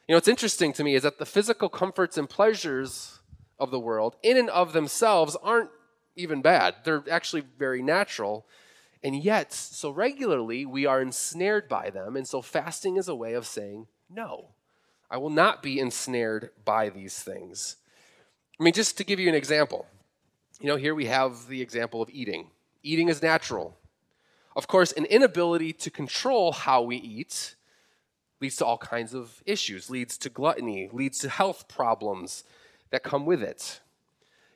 You 0.08 0.14
know, 0.14 0.16
what's 0.16 0.28
interesting 0.28 0.72
to 0.74 0.84
me 0.84 0.94
is 0.94 1.02
that 1.02 1.18
the 1.18 1.26
physical 1.26 1.68
comforts 1.68 2.16
and 2.16 2.28
pleasures 2.28 3.20
of 3.58 3.70
the 3.70 3.78
world, 3.78 4.16
in 4.22 4.36
and 4.36 4.50
of 4.50 4.72
themselves, 4.72 5.36
aren't 5.42 5.70
even 6.16 6.42
bad. 6.42 6.76
They're 6.84 7.04
actually 7.10 7.44
very 7.58 7.82
natural. 7.82 8.46
And 9.04 9.22
yet, 9.22 9.52
so 9.52 9.90
regularly, 9.90 10.66
we 10.66 10.86
are 10.86 11.00
ensnared 11.00 11.68
by 11.68 11.90
them. 11.90 12.16
And 12.16 12.26
so, 12.26 12.42
fasting 12.42 12.96
is 12.96 13.08
a 13.08 13.14
way 13.14 13.34
of 13.34 13.46
saying, 13.46 13.86
no, 14.10 14.50
I 15.10 15.18
will 15.18 15.30
not 15.30 15.62
be 15.62 15.78
ensnared 15.78 16.50
by 16.64 16.88
these 16.88 17.22
things. 17.22 17.76
I 18.62 18.64
mean, 18.64 18.74
just 18.74 18.96
to 18.98 19.04
give 19.04 19.18
you 19.18 19.28
an 19.28 19.34
example, 19.34 19.86
you 20.60 20.68
know, 20.68 20.76
here 20.76 20.94
we 20.94 21.06
have 21.06 21.48
the 21.48 21.60
example 21.60 22.00
of 22.00 22.08
eating. 22.10 22.46
Eating 22.84 23.08
is 23.08 23.20
natural. 23.20 23.76
Of 24.54 24.68
course, 24.68 24.92
an 24.92 25.04
inability 25.06 25.72
to 25.72 25.90
control 25.90 26.52
how 26.52 26.80
we 26.80 26.94
eat 26.94 27.56
leads 28.40 28.54
to 28.58 28.64
all 28.64 28.78
kinds 28.78 29.14
of 29.14 29.42
issues, 29.46 29.90
leads 29.90 30.16
to 30.18 30.30
gluttony, 30.30 30.88
leads 30.92 31.18
to 31.18 31.28
health 31.28 31.66
problems 31.66 32.44
that 32.90 33.02
come 33.02 33.26
with 33.26 33.42
it. 33.42 33.80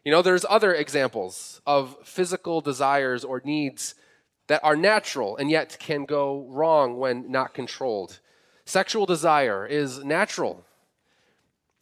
You 0.05 0.13
know, 0.13 0.23
there's 0.23 0.47
other 0.49 0.73
examples 0.73 1.61
of 1.67 1.97
physical 2.05 2.61
desires 2.61 3.25
or 3.25 3.43
needs 3.45 3.97
that 4.47 4.63
are 4.63 4.77
natural 4.77 5.37
and 5.37 5.51
yet 5.51 5.79
can 5.81 6.05
go 6.05 6.47
wrong 6.49 6.97
when 6.97 7.29
not 7.29 7.55
controlled. 7.55 8.21
Sexual 8.67 9.07
desire 9.07 9.67
is 9.67 10.05
natural. 10.05 10.65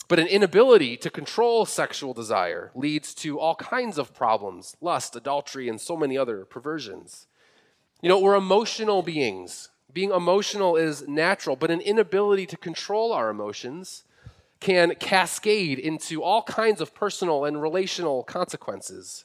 But 0.07 0.19
an 0.19 0.27
inability 0.27 0.97
to 0.99 1.11
control 1.11 1.65
sexual 1.65 2.13
desire 2.13 2.71
leads 2.75 3.15
to 3.15 3.39
all 3.41 3.55
kinds 3.55 3.97
of 3.97 4.15
problems 4.15 4.77
lust, 4.81 5.17
adultery, 5.17 5.69
and 5.69 5.81
so 5.81 5.97
many 5.97 6.19
other 6.19 6.45
perversions. 6.45 7.27
You 8.03 8.09
know, 8.11 8.19
we're 8.19 8.35
emotional 8.35 9.03
beings. 9.03 9.71
Being 9.93 10.11
emotional 10.11 10.77
is 10.77 11.07
natural, 11.09 11.57
but 11.57 11.71
an 11.71 11.81
inability 11.81 12.47
to 12.47 12.57
control 12.57 13.13
our 13.13 13.31
emotions 13.31 14.05
can 14.61 14.95
cascade 14.97 15.79
into 15.79 16.23
all 16.23 16.43
kinds 16.43 16.81
of 16.81 16.95
personal 16.95 17.45
and 17.45 17.63
relational 17.63 18.25
consequences. 18.25 19.25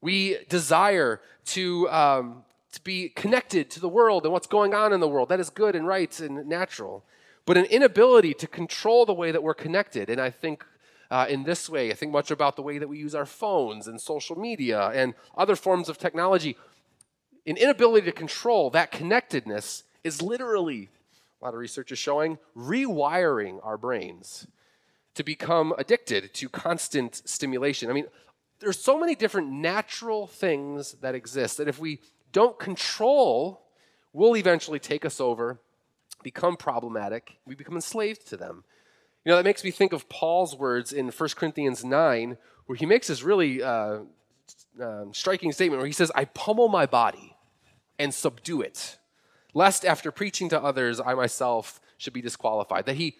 We 0.00 0.38
desire 0.48 1.20
to, 1.46 1.88
um, 1.90 2.44
to 2.72 2.80
be 2.82 3.08
connected 3.08 3.70
to 3.70 3.80
the 3.80 3.88
world 3.88 4.24
and 4.24 4.32
what's 4.32 4.46
going 4.46 4.74
on 4.74 4.92
in 4.92 5.00
the 5.00 5.08
world. 5.08 5.28
That 5.28 5.40
is 5.40 5.50
good 5.50 5.74
and 5.74 5.86
right 5.86 6.20
and 6.20 6.46
natural 6.46 7.04
but 7.44 7.56
an 7.56 7.64
inability 7.66 8.34
to 8.34 8.46
control 8.46 9.04
the 9.04 9.14
way 9.14 9.32
that 9.32 9.42
we're 9.42 9.54
connected. 9.54 10.08
And 10.08 10.20
I 10.20 10.30
think 10.30 10.64
uh, 11.10 11.26
in 11.28 11.44
this 11.44 11.68
way, 11.68 11.90
I 11.90 11.94
think 11.94 12.12
much 12.12 12.30
about 12.30 12.56
the 12.56 12.62
way 12.62 12.78
that 12.78 12.88
we 12.88 12.98
use 12.98 13.14
our 13.14 13.26
phones 13.26 13.86
and 13.86 14.00
social 14.00 14.38
media 14.38 14.88
and 14.94 15.14
other 15.36 15.56
forms 15.56 15.88
of 15.88 15.98
technology. 15.98 16.56
An 17.46 17.56
inability 17.56 18.06
to 18.06 18.12
control 18.12 18.70
that 18.70 18.90
connectedness 18.90 19.84
is 20.04 20.22
literally, 20.22 20.88
a 21.40 21.44
lot 21.44 21.54
of 21.54 21.60
research 21.60 21.92
is 21.92 21.98
showing, 21.98 22.38
rewiring 22.56 23.58
our 23.62 23.76
brains 23.76 24.46
to 25.14 25.22
become 25.22 25.74
addicted 25.76 26.32
to 26.34 26.48
constant 26.48 27.20
stimulation. 27.26 27.90
I 27.90 27.92
mean, 27.92 28.06
there's 28.60 28.80
so 28.80 28.98
many 28.98 29.14
different 29.14 29.50
natural 29.50 30.26
things 30.26 30.92
that 31.02 31.14
exist 31.14 31.58
that 31.58 31.68
if 31.68 31.78
we 31.78 32.00
don't 32.32 32.58
control, 32.58 33.62
will 34.12 34.36
eventually 34.36 34.78
take 34.78 35.04
us 35.04 35.20
over 35.20 35.60
become 36.22 36.56
problematic, 36.56 37.36
we 37.46 37.54
become 37.54 37.74
enslaved 37.74 38.28
to 38.28 38.36
them. 38.36 38.64
You 39.24 39.30
know, 39.30 39.36
that 39.36 39.44
makes 39.44 39.62
me 39.62 39.70
think 39.70 39.92
of 39.92 40.08
Paul's 40.08 40.56
words 40.56 40.92
in 40.92 41.08
1 41.08 41.28
Corinthians 41.36 41.84
9, 41.84 42.36
where 42.66 42.76
he 42.76 42.86
makes 42.86 43.06
this 43.06 43.22
really 43.22 43.62
uh, 43.62 44.00
um, 44.80 45.14
striking 45.14 45.52
statement 45.52 45.80
where 45.80 45.86
he 45.86 45.92
says, 45.92 46.10
I 46.14 46.24
pummel 46.24 46.68
my 46.68 46.86
body 46.86 47.36
and 47.98 48.12
subdue 48.12 48.62
it, 48.62 48.98
lest 49.54 49.84
after 49.84 50.10
preaching 50.10 50.48
to 50.48 50.62
others, 50.62 51.00
I 51.00 51.14
myself 51.14 51.80
should 51.98 52.12
be 52.12 52.22
disqualified. 52.22 52.86
That 52.86 52.96
he 52.96 53.16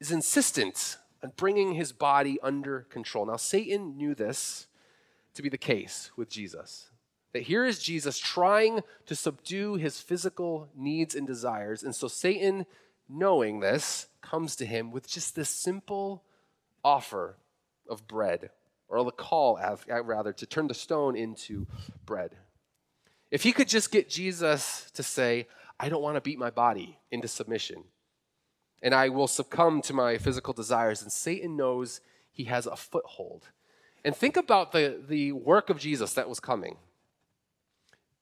is 0.00 0.10
insistent 0.10 0.96
on 1.22 1.32
bringing 1.36 1.74
his 1.74 1.92
body 1.92 2.38
under 2.42 2.80
control. 2.90 3.26
Now, 3.26 3.36
Satan 3.36 3.96
knew 3.96 4.14
this 4.14 4.66
to 5.34 5.42
be 5.42 5.48
the 5.48 5.58
case 5.58 6.10
with 6.16 6.28
Jesus. 6.28 6.89
That 7.32 7.42
here 7.44 7.64
is 7.64 7.78
Jesus 7.78 8.18
trying 8.18 8.80
to 9.06 9.14
subdue 9.14 9.74
his 9.74 10.00
physical 10.00 10.68
needs 10.76 11.14
and 11.14 11.26
desires. 11.26 11.82
And 11.82 11.94
so 11.94 12.08
Satan, 12.08 12.66
knowing 13.08 13.60
this, 13.60 14.08
comes 14.20 14.56
to 14.56 14.66
him 14.66 14.90
with 14.90 15.08
just 15.08 15.36
this 15.36 15.48
simple 15.48 16.24
offer 16.84 17.36
of 17.88 18.08
bread, 18.08 18.50
or 18.88 19.04
the 19.04 19.10
call, 19.12 19.58
uh, 19.62 19.76
rather, 20.02 20.32
to 20.32 20.46
turn 20.46 20.66
the 20.66 20.74
stone 20.74 21.16
into 21.16 21.66
bread. 22.04 22.36
If 23.30 23.44
he 23.44 23.52
could 23.52 23.68
just 23.68 23.92
get 23.92 24.08
Jesus 24.08 24.90
to 24.94 25.02
say, 25.02 25.46
I 25.78 25.88
don't 25.88 26.02
want 26.02 26.16
to 26.16 26.20
beat 26.20 26.38
my 26.38 26.50
body 26.50 26.98
into 27.10 27.28
submission, 27.28 27.84
and 28.82 28.94
I 28.94 29.08
will 29.08 29.28
succumb 29.28 29.82
to 29.82 29.92
my 29.92 30.18
physical 30.18 30.52
desires, 30.52 31.02
and 31.02 31.12
Satan 31.12 31.56
knows 31.56 32.00
he 32.32 32.44
has 32.44 32.66
a 32.66 32.76
foothold. 32.76 33.48
And 34.04 34.16
think 34.16 34.36
about 34.36 34.72
the, 34.72 35.00
the 35.06 35.32
work 35.32 35.70
of 35.70 35.78
Jesus 35.78 36.14
that 36.14 36.28
was 36.28 36.40
coming. 36.40 36.76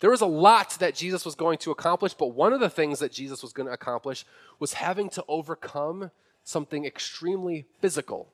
There 0.00 0.10
was 0.10 0.20
a 0.20 0.26
lot 0.26 0.76
that 0.78 0.94
Jesus 0.94 1.24
was 1.24 1.34
going 1.34 1.58
to 1.58 1.70
accomplish, 1.70 2.14
but 2.14 2.28
one 2.28 2.52
of 2.52 2.60
the 2.60 2.70
things 2.70 3.00
that 3.00 3.12
Jesus 3.12 3.42
was 3.42 3.52
going 3.52 3.66
to 3.66 3.72
accomplish 3.72 4.24
was 4.58 4.74
having 4.74 5.08
to 5.10 5.24
overcome 5.26 6.10
something 6.44 6.84
extremely 6.84 7.66
physical. 7.80 8.28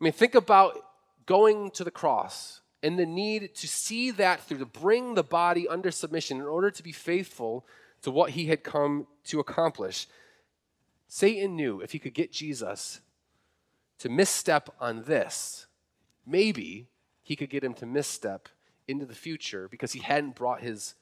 I 0.00 0.04
mean, 0.04 0.12
think 0.12 0.34
about 0.34 0.78
going 1.26 1.70
to 1.72 1.84
the 1.84 1.90
cross 1.90 2.60
and 2.82 2.98
the 2.98 3.06
need 3.06 3.54
to 3.54 3.68
see 3.68 4.10
that 4.10 4.42
through, 4.42 4.58
to 4.58 4.66
bring 4.66 5.14
the 5.14 5.22
body 5.22 5.66
under 5.68 5.90
submission 5.90 6.38
in 6.38 6.44
order 6.44 6.70
to 6.70 6.82
be 6.82 6.92
faithful 6.92 7.64
to 8.02 8.10
what 8.10 8.30
he 8.30 8.46
had 8.46 8.62
come 8.62 9.06
to 9.24 9.40
accomplish. 9.40 10.06
Satan 11.08 11.56
knew 11.56 11.80
if 11.80 11.92
he 11.92 11.98
could 11.98 12.12
get 12.12 12.32
Jesus 12.32 13.00
to 14.00 14.08
misstep 14.08 14.68
on 14.80 15.04
this, 15.04 15.66
maybe 16.26 16.88
he 17.22 17.36
could 17.36 17.48
get 17.48 17.64
him 17.64 17.74
to 17.74 17.86
misstep 17.86 18.48
into 18.86 19.06
the 19.06 19.14
future 19.14 19.68
because 19.68 19.92
he 19.92 20.00
hadn't 20.00 20.36
brought 20.36 20.62
his 20.62 20.94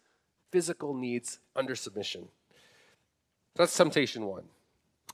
physical 0.51 0.95
needs 0.95 1.39
under 1.57 1.75
submission. 1.75 2.29
That's 3.55 3.77
temptation 3.77 4.27
one. 4.27 4.45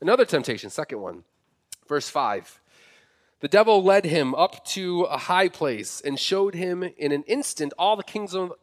Another 0.01 0.25
temptation, 0.25 0.71
second 0.71 1.01
one, 1.01 1.25
verse 1.89 2.09
5. 2.09 2.61
The 3.41 3.49
devil 3.49 3.83
led 3.83 4.05
him 4.05 4.35
up 4.35 4.65
to 4.67 5.03
a 5.05 5.17
high 5.17 5.49
place 5.49 6.01
and 6.05 6.19
showed 6.19 6.55
him 6.55 6.83
in 6.83 7.13
an 7.13 7.23
instant 7.25 7.73
all 7.79 7.97
the 7.97 8.03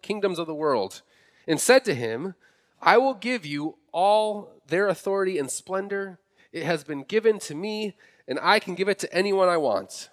kingdoms 0.01 0.39
of 0.39 0.47
the 0.47 0.55
world, 0.55 1.01
and 1.47 1.59
said 1.59 1.85
to 1.85 1.95
him, 1.95 2.35
I 2.81 2.97
will 2.97 3.13
give 3.13 3.45
you 3.45 3.77
all 3.91 4.51
their 4.67 4.87
authority 4.87 5.37
and 5.37 5.49
splendor. 5.49 6.19
It 6.51 6.63
has 6.63 6.83
been 6.83 7.03
given 7.03 7.39
to 7.39 7.55
me, 7.55 7.95
and 8.27 8.39
I 8.41 8.59
can 8.59 8.75
give 8.75 8.89
it 8.89 8.99
to 8.99 9.13
anyone 9.13 9.47
I 9.47 9.57
want. 9.57 10.09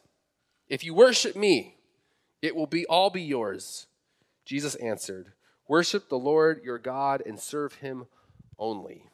If 0.69 0.85
you 0.85 0.95
worship 0.95 1.37
me, 1.37 1.77
It 2.43 2.57
will 2.57 2.67
be 2.67 2.85
all 2.87 3.09
be 3.09 3.23
yours. 3.23 3.87
Jesus 4.45 4.75
answered, 4.75 5.33
Worship 5.69 6.09
the 6.09 6.19
Lord 6.19 6.63
your 6.65 6.79
God 6.79 7.23
and 7.25 7.39
serve 7.39 7.77
him 7.77 8.07
only. 8.59 9.07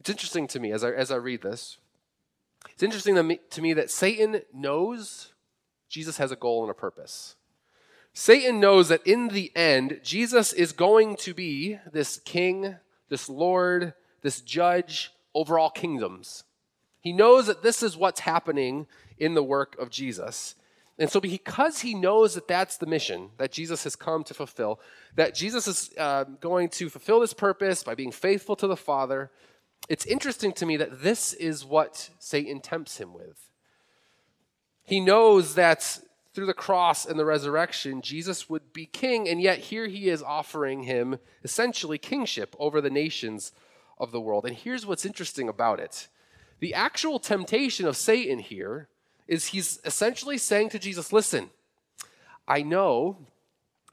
It's 0.00 0.10
interesting 0.10 0.48
to 0.48 0.58
me 0.58 0.72
as 0.72 0.82
I, 0.82 0.90
as 0.90 1.12
I 1.12 1.16
read 1.16 1.42
this. 1.42 1.76
It's 2.72 2.82
interesting 2.82 3.14
to 3.16 3.22
me, 3.22 3.40
to 3.50 3.62
me 3.62 3.74
that 3.74 3.90
Satan 3.90 4.42
knows 4.52 5.32
Jesus 5.88 6.16
has 6.16 6.32
a 6.32 6.36
goal 6.36 6.62
and 6.62 6.70
a 6.70 6.74
purpose. 6.74 7.36
Satan 8.14 8.60
knows 8.60 8.88
that 8.88 9.06
in 9.06 9.28
the 9.28 9.52
end, 9.54 10.00
Jesus 10.02 10.52
is 10.52 10.72
going 10.72 11.16
to 11.16 11.34
be 11.34 11.78
this 11.92 12.18
king, 12.24 12.76
this 13.08 13.28
Lord, 13.28 13.94
this 14.22 14.40
judge 14.40 15.12
over 15.34 15.58
all 15.58 15.70
kingdoms. 15.70 16.44
He 17.00 17.12
knows 17.12 17.46
that 17.46 17.62
this 17.62 17.82
is 17.82 17.96
what's 17.96 18.20
happening 18.20 18.86
in 19.18 19.34
the 19.34 19.42
work 19.42 19.76
of 19.78 19.90
Jesus. 19.90 20.54
And 20.98 21.10
so, 21.10 21.20
because 21.20 21.80
he 21.80 21.94
knows 21.94 22.34
that 22.34 22.46
that's 22.46 22.76
the 22.76 22.86
mission 22.86 23.30
that 23.38 23.50
Jesus 23.50 23.84
has 23.84 23.96
come 23.96 24.24
to 24.24 24.34
fulfill, 24.34 24.78
that 25.16 25.34
Jesus 25.34 25.66
is 25.66 25.90
uh, 25.96 26.24
going 26.24 26.68
to 26.70 26.90
fulfill 26.90 27.20
this 27.20 27.32
purpose 27.32 27.82
by 27.82 27.94
being 27.94 28.12
faithful 28.12 28.56
to 28.56 28.66
the 28.66 28.76
Father, 28.76 29.30
it's 29.88 30.06
interesting 30.06 30.52
to 30.52 30.66
me 30.66 30.76
that 30.76 31.02
this 31.02 31.32
is 31.32 31.64
what 31.64 32.10
Satan 32.18 32.60
tempts 32.60 32.98
him 32.98 33.14
with. 33.14 33.48
He 34.84 35.00
knows 35.00 35.54
that 35.54 35.98
through 36.34 36.46
the 36.46 36.54
cross 36.54 37.04
and 37.04 37.18
the 37.18 37.24
resurrection, 37.24 38.00
Jesus 38.00 38.48
would 38.48 38.72
be 38.72 38.86
king, 38.86 39.28
and 39.28 39.40
yet 39.40 39.58
here 39.58 39.86
he 39.86 40.08
is 40.08 40.22
offering 40.22 40.84
him 40.84 41.18
essentially 41.44 41.98
kingship 41.98 42.54
over 42.58 42.80
the 42.80 42.90
nations 42.90 43.52
of 43.98 44.12
the 44.12 44.20
world. 44.20 44.46
And 44.46 44.56
here's 44.56 44.86
what's 44.86 45.06
interesting 45.06 45.48
about 45.48 45.80
it 45.80 46.08
the 46.60 46.74
actual 46.74 47.18
temptation 47.18 47.86
of 47.86 47.96
Satan 47.96 48.38
here 48.38 48.88
is 49.32 49.46
he's 49.46 49.80
essentially 49.86 50.36
saying 50.36 50.68
to 50.68 50.78
Jesus, 50.78 51.10
Listen, 51.10 51.48
I 52.46 52.60
know 52.60 53.16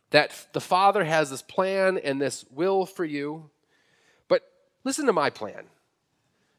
that 0.10 0.48
the 0.52 0.60
Father 0.60 1.06
has 1.06 1.30
this 1.30 1.42
plan 1.42 1.98
and 1.98 2.22
this 2.22 2.44
will 2.52 2.86
for 2.86 3.06
you, 3.06 3.50
but 4.28 4.42
listen 4.84 5.06
to 5.06 5.14
my 5.14 5.30
plan. 5.30 5.64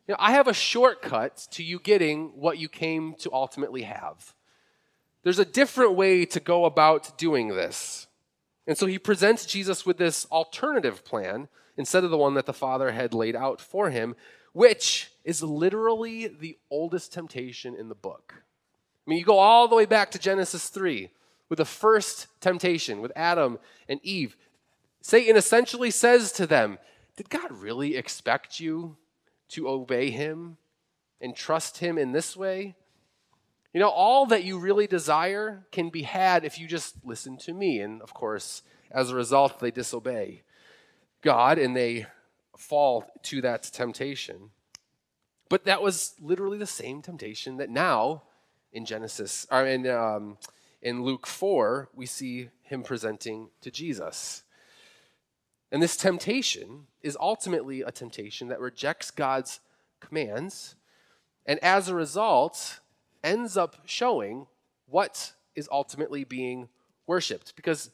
You 0.08 0.12
know, 0.12 0.16
I 0.18 0.32
have 0.32 0.48
a 0.48 0.54
shortcut 0.54 1.46
to 1.50 1.62
you 1.62 1.78
getting 1.78 2.28
what 2.28 2.56
you 2.56 2.70
came 2.70 3.16
to 3.18 3.30
ultimately 3.34 3.82
have. 3.82 4.34
There's 5.24 5.38
a 5.38 5.44
different 5.44 5.94
way 5.94 6.24
to 6.24 6.40
go 6.40 6.64
about 6.64 7.18
doing 7.18 7.48
this. 7.48 8.06
And 8.66 8.78
so 8.78 8.86
he 8.86 8.98
presents 8.98 9.44
Jesus 9.44 9.84
with 9.84 9.98
this 9.98 10.24
alternative 10.32 11.04
plan 11.04 11.48
instead 11.76 12.02
of 12.02 12.10
the 12.10 12.16
one 12.16 12.32
that 12.32 12.46
the 12.46 12.54
Father 12.54 12.92
had 12.92 13.12
laid 13.12 13.36
out 13.36 13.60
for 13.60 13.90
him, 13.90 14.16
which 14.54 15.10
is 15.22 15.42
literally 15.42 16.28
the 16.28 16.56
oldest 16.70 17.12
temptation 17.12 17.74
in 17.74 17.90
the 17.90 17.94
book. 17.94 18.42
Mean, 19.10 19.18
you 19.18 19.24
go 19.24 19.40
all 19.40 19.66
the 19.66 19.74
way 19.74 19.86
back 19.86 20.12
to 20.12 20.20
Genesis 20.20 20.68
3 20.68 21.10
with 21.48 21.56
the 21.56 21.64
first 21.64 22.28
temptation 22.40 23.00
with 23.00 23.10
Adam 23.16 23.58
and 23.88 23.98
Eve. 24.04 24.36
Satan 25.00 25.36
essentially 25.36 25.90
says 25.90 26.30
to 26.30 26.46
them, 26.46 26.78
Did 27.16 27.28
God 27.28 27.50
really 27.50 27.96
expect 27.96 28.60
you 28.60 28.98
to 29.48 29.68
obey 29.68 30.10
him 30.10 30.58
and 31.20 31.34
trust 31.34 31.78
him 31.78 31.98
in 31.98 32.12
this 32.12 32.36
way? 32.36 32.76
You 33.74 33.80
know, 33.80 33.88
all 33.88 34.26
that 34.26 34.44
you 34.44 34.60
really 34.60 34.86
desire 34.86 35.66
can 35.72 35.90
be 35.90 36.02
had 36.02 36.44
if 36.44 36.60
you 36.60 36.68
just 36.68 36.94
listen 37.04 37.36
to 37.38 37.52
me. 37.52 37.80
And 37.80 38.00
of 38.02 38.14
course, 38.14 38.62
as 38.92 39.10
a 39.10 39.16
result, 39.16 39.58
they 39.58 39.72
disobey 39.72 40.42
God 41.20 41.58
and 41.58 41.74
they 41.74 42.06
fall 42.56 43.10
to 43.24 43.40
that 43.40 43.64
temptation. 43.64 44.50
But 45.48 45.64
that 45.64 45.82
was 45.82 46.14
literally 46.20 46.58
the 46.58 46.64
same 46.64 47.02
temptation 47.02 47.56
that 47.56 47.70
now 47.70 48.22
in 48.72 48.84
Genesis, 48.84 49.46
or 49.50 49.66
in, 49.66 49.86
um, 49.88 50.38
in 50.82 51.02
Luke 51.02 51.26
4, 51.26 51.88
we 51.94 52.06
see 52.06 52.50
him 52.62 52.82
presenting 52.82 53.50
to 53.60 53.70
Jesus. 53.70 54.44
And 55.72 55.82
this 55.82 55.96
temptation 55.96 56.86
is 57.02 57.16
ultimately 57.20 57.82
a 57.82 57.90
temptation 57.90 58.48
that 58.48 58.60
rejects 58.60 59.10
God's 59.10 59.60
commands, 60.00 60.74
and 61.46 61.58
as 61.60 61.88
a 61.88 61.94
result, 61.94 62.80
ends 63.22 63.56
up 63.56 63.76
showing 63.84 64.46
what 64.86 65.32
is 65.54 65.68
ultimately 65.70 66.24
being 66.24 66.68
worshiped. 67.06 67.54
Because 67.56 67.90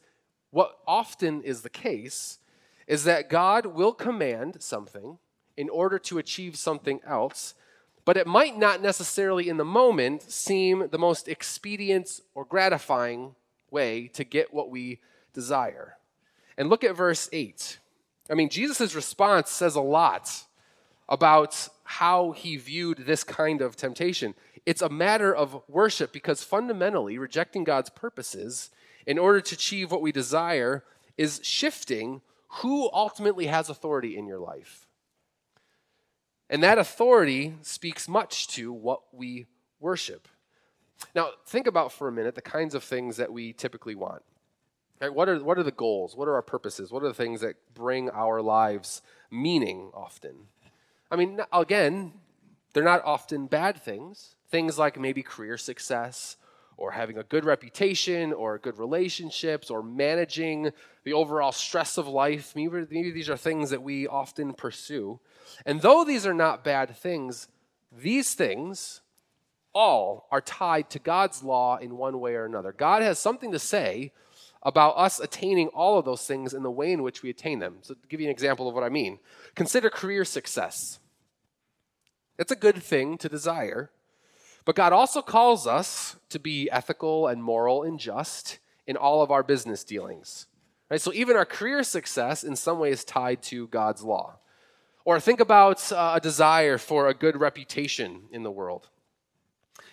what 0.51 0.77
often 0.87 1.41
is 1.41 1.61
the 1.61 1.69
case 1.69 2.39
is 2.87 3.03
that 3.03 3.29
God 3.29 3.65
will 3.65 3.93
command 3.93 4.61
something 4.61 5.17
in 5.57 5.69
order 5.69 5.99
to 5.99 6.17
achieve 6.17 6.55
something 6.55 7.01
else, 7.05 7.55
but 8.07 8.15
it 8.15 8.25
might 8.25 8.57
not 8.57 8.81
necessarily 8.81 9.49
in 9.49 9.57
the 9.57 9.65
moment 9.65 10.21
seem 10.21 10.87
the 10.91 10.97
most 10.97 11.27
expedient 11.27 12.21
or 12.33 12.45
gratifying 12.45 13.35
way 13.69 14.07
to 14.07 14.23
get 14.23 14.53
what 14.53 14.69
we 14.69 15.01
desire. 15.33 15.97
And 16.57 16.69
look 16.69 16.85
at 16.85 16.95
verse 16.95 17.27
8. 17.33 17.79
I 18.29 18.33
mean, 18.33 18.47
Jesus' 18.47 18.95
response 18.95 19.49
says 19.49 19.75
a 19.75 19.81
lot 19.81 20.45
about 21.09 21.67
how 21.83 22.31
he 22.31 22.55
viewed 22.55 22.99
this 22.99 23.25
kind 23.25 23.61
of 23.61 23.75
temptation. 23.75 24.35
It's 24.65 24.81
a 24.81 24.87
matter 24.87 25.35
of 25.35 25.61
worship 25.67 26.13
because 26.13 26.41
fundamentally, 26.41 27.17
rejecting 27.17 27.65
God's 27.65 27.89
purposes 27.89 28.69
in 29.05 29.19
order 29.19 29.41
to 29.41 29.55
achieve 29.55 29.91
what 29.91 30.01
we 30.01 30.13
desire 30.13 30.85
is 31.17 31.41
shifting 31.43 32.21
who 32.61 32.89
ultimately 32.93 33.47
has 33.47 33.69
authority 33.69 34.15
in 34.15 34.27
your 34.27 34.39
life. 34.39 34.86
And 36.49 36.63
that 36.63 36.77
authority 36.77 37.55
speaks 37.61 38.07
much 38.07 38.47
to 38.49 38.71
what 38.71 39.01
we 39.11 39.47
worship. 39.79 40.27
Now, 41.13 41.31
think 41.45 41.67
about 41.67 41.91
for 41.91 42.07
a 42.07 42.11
minute 42.11 42.35
the 42.35 42.41
kinds 42.41 42.73
of 42.73 42.83
things 42.83 43.17
that 43.17 43.31
we 43.31 43.53
typically 43.53 43.95
want. 43.95 44.23
Right? 44.99 45.13
What, 45.13 45.29
are, 45.29 45.43
what 45.43 45.59
are 45.59 45.63
the 45.63 45.71
goals? 45.71 46.15
What 46.15 46.27
are 46.27 46.33
our 46.33 46.41
purposes? 46.41 46.91
What 46.91 47.03
are 47.03 47.07
the 47.07 47.13
things 47.13 47.41
that 47.41 47.55
bring 47.75 48.09
our 48.09 48.41
lives 48.41 49.01
meaning 49.29 49.91
often? 49.93 50.47
I 51.11 51.15
mean, 51.15 51.39
again, 51.53 52.13
they're 52.73 52.83
not 52.83 53.03
often 53.05 53.47
bad 53.47 53.77
things. 53.77 54.35
Things 54.49 54.79
like 54.79 54.99
maybe 54.99 55.21
career 55.21 55.57
success 55.57 56.37
or 56.77 56.91
having 56.91 57.17
a 57.17 57.23
good 57.23 57.43
reputation 57.43 58.31
or 58.31 58.59
good 58.59 58.77
relationships 58.77 59.69
or 59.69 59.81
managing 59.81 60.71
the 61.03 61.13
overall 61.13 61.51
stress 61.51 61.97
of 61.97 62.07
life. 62.07 62.53
Maybe, 62.55 62.85
maybe 62.89 63.11
these 63.11 63.29
are 63.29 63.37
things 63.37 63.71
that 63.71 63.81
we 63.81 64.07
often 64.07 64.53
pursue. 64.53 65.19
And 65.65 65.81
though 65.81 66.03
these 66.03 66.25
are 66.25 66.33
not 66.33 66.63
bad 66.63 66.95
things, 66.95 67.47
these 67.91 68.35
things 68.35 69.01
all 69.73 70.27
are 70.31 70.41
tied 70.41 70.89
to 70.91 70.99
God's 70.99 71.43
law 71.43 71.77
in 71.77 71.97
one 71.97 72.19
way 72.19 72.35
or 72.35 72.45
another. 72.45 72.71
God 72.71 73.01
has 73.01 73.19
something 73.19 73.51
to 73.51 73.59
say 73.59 74.11
about 74.63 74.97
us 74.97 75.19
attaining 75.19 75.67
all 75.69 75.97
of 75.97 76.05
those 76.05 76.25
things 76.25 76.53
in 76.53 76.63
the 76.63 76.71
way 76.71 76.91
in 76.91 77.03
which 77.03 77.21
we 77.23 77.29
attain 77.29 77.59
them. 77.59 77.77
So, 77.81 77.93
to 77.93 78.07
give 78.09 78.19
you 78.19 78.27
an 78.27 78.31
example 78.31 78.67
of 78.67 78.75
what 78.75 78.83
I 78.83 78.89
mean, 78.89 79.19
consider 79.55 79.89
career 79.89 80.25
success. 80.25 80.99
It's 82.39 82.51
a 82.51 82.55
good 82.55 82.81
thing 82.83 83.17
to 83.19 83.29
desire, 83.29 83.91
but 84.67 84.75
God 84.75 84.91
also 84.91 85.21
calls 85.21 85.65
us 85.65 86.17
to 86.27 86.39
be 86.39 86.69
ethical 86.69 87.27
and 87.27 87.41
moral 87.41 87.83
and 87.83 87.97
just 87.97 88.59
in 88.85 88.97
all 88.97 89.21
of 89.21 89.31
our 89.31 89.41
business 89.41 89.85
dealings. 89.85 90.47
Right? 90.91 90.99
So 90.99 91.13
even 91.13 91.37
our 91.37 91.45
career 91.45 91.83
success 91.83 92.43
in 92.43 92.57
some 92.57 92.77
way 92.77 92.91
is 92.91 93.05
tied 93.05 93.41
to 93.43 93.67
God's 93.67 94.03
law. 94.03 94.39
Or 95.05 95.21
think 95.21 95.39
about 95.39 95.89
uh, 95.93 96.15
a 96.15 96.19
desire 96.19 96.77
for 96.77 97.07
a 97.07 97.13
good 97.13 97.37
reputation 97.37 98.23
in 98.29 98.43
the 98.43 98.51
world. 98.51 98.89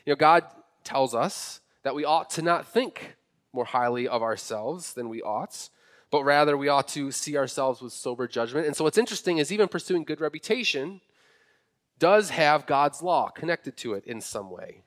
You 0.04 0.10
know, 0.10 0.16
God 0.16 0.42
tells 0.82 1.14
us 1.14 1.60
that 1.84 1.94
we 1.94 2.04
ought 2.04 2.28
to 2.30 2.42
not 2.42 2.66
think 2.66 3.14
more 3.52 3.66
highly 3.66 4.08
of 4.08 4.24
ourselves 4.24 4.94
than 4.94 5.08
we 5.08 5.22
ought, 5.22 5.68
but 6.10 6.24
rather 6.24 6.56
we 6.56 6.66
ought 6.66 6.88
to 6.88 7.12
see 7.12 7.36
ourselves 7.36 7.80
with 7.80 7.92
sober 7.92 8.26
judgment. 8.26 8.66
And 8.66 8.74
so 8.74 8.82
what's 8.82 8.98
interesting 8.98 9.38
is 9.38 9.52
even 9.52 9.68
pursuing 9.68 10.02
good 10.02 10.20
reputation 10.20 11.00
does 11.98 12.30
have 12.30 12.66
God's 12.66 13.02
law 13.02 13.28
connected 13.28 13.76
to 13.78 13.94
it 13.94 14.04
in 14.04 14.20
some 14.20 14.50
way. 14.50 14.82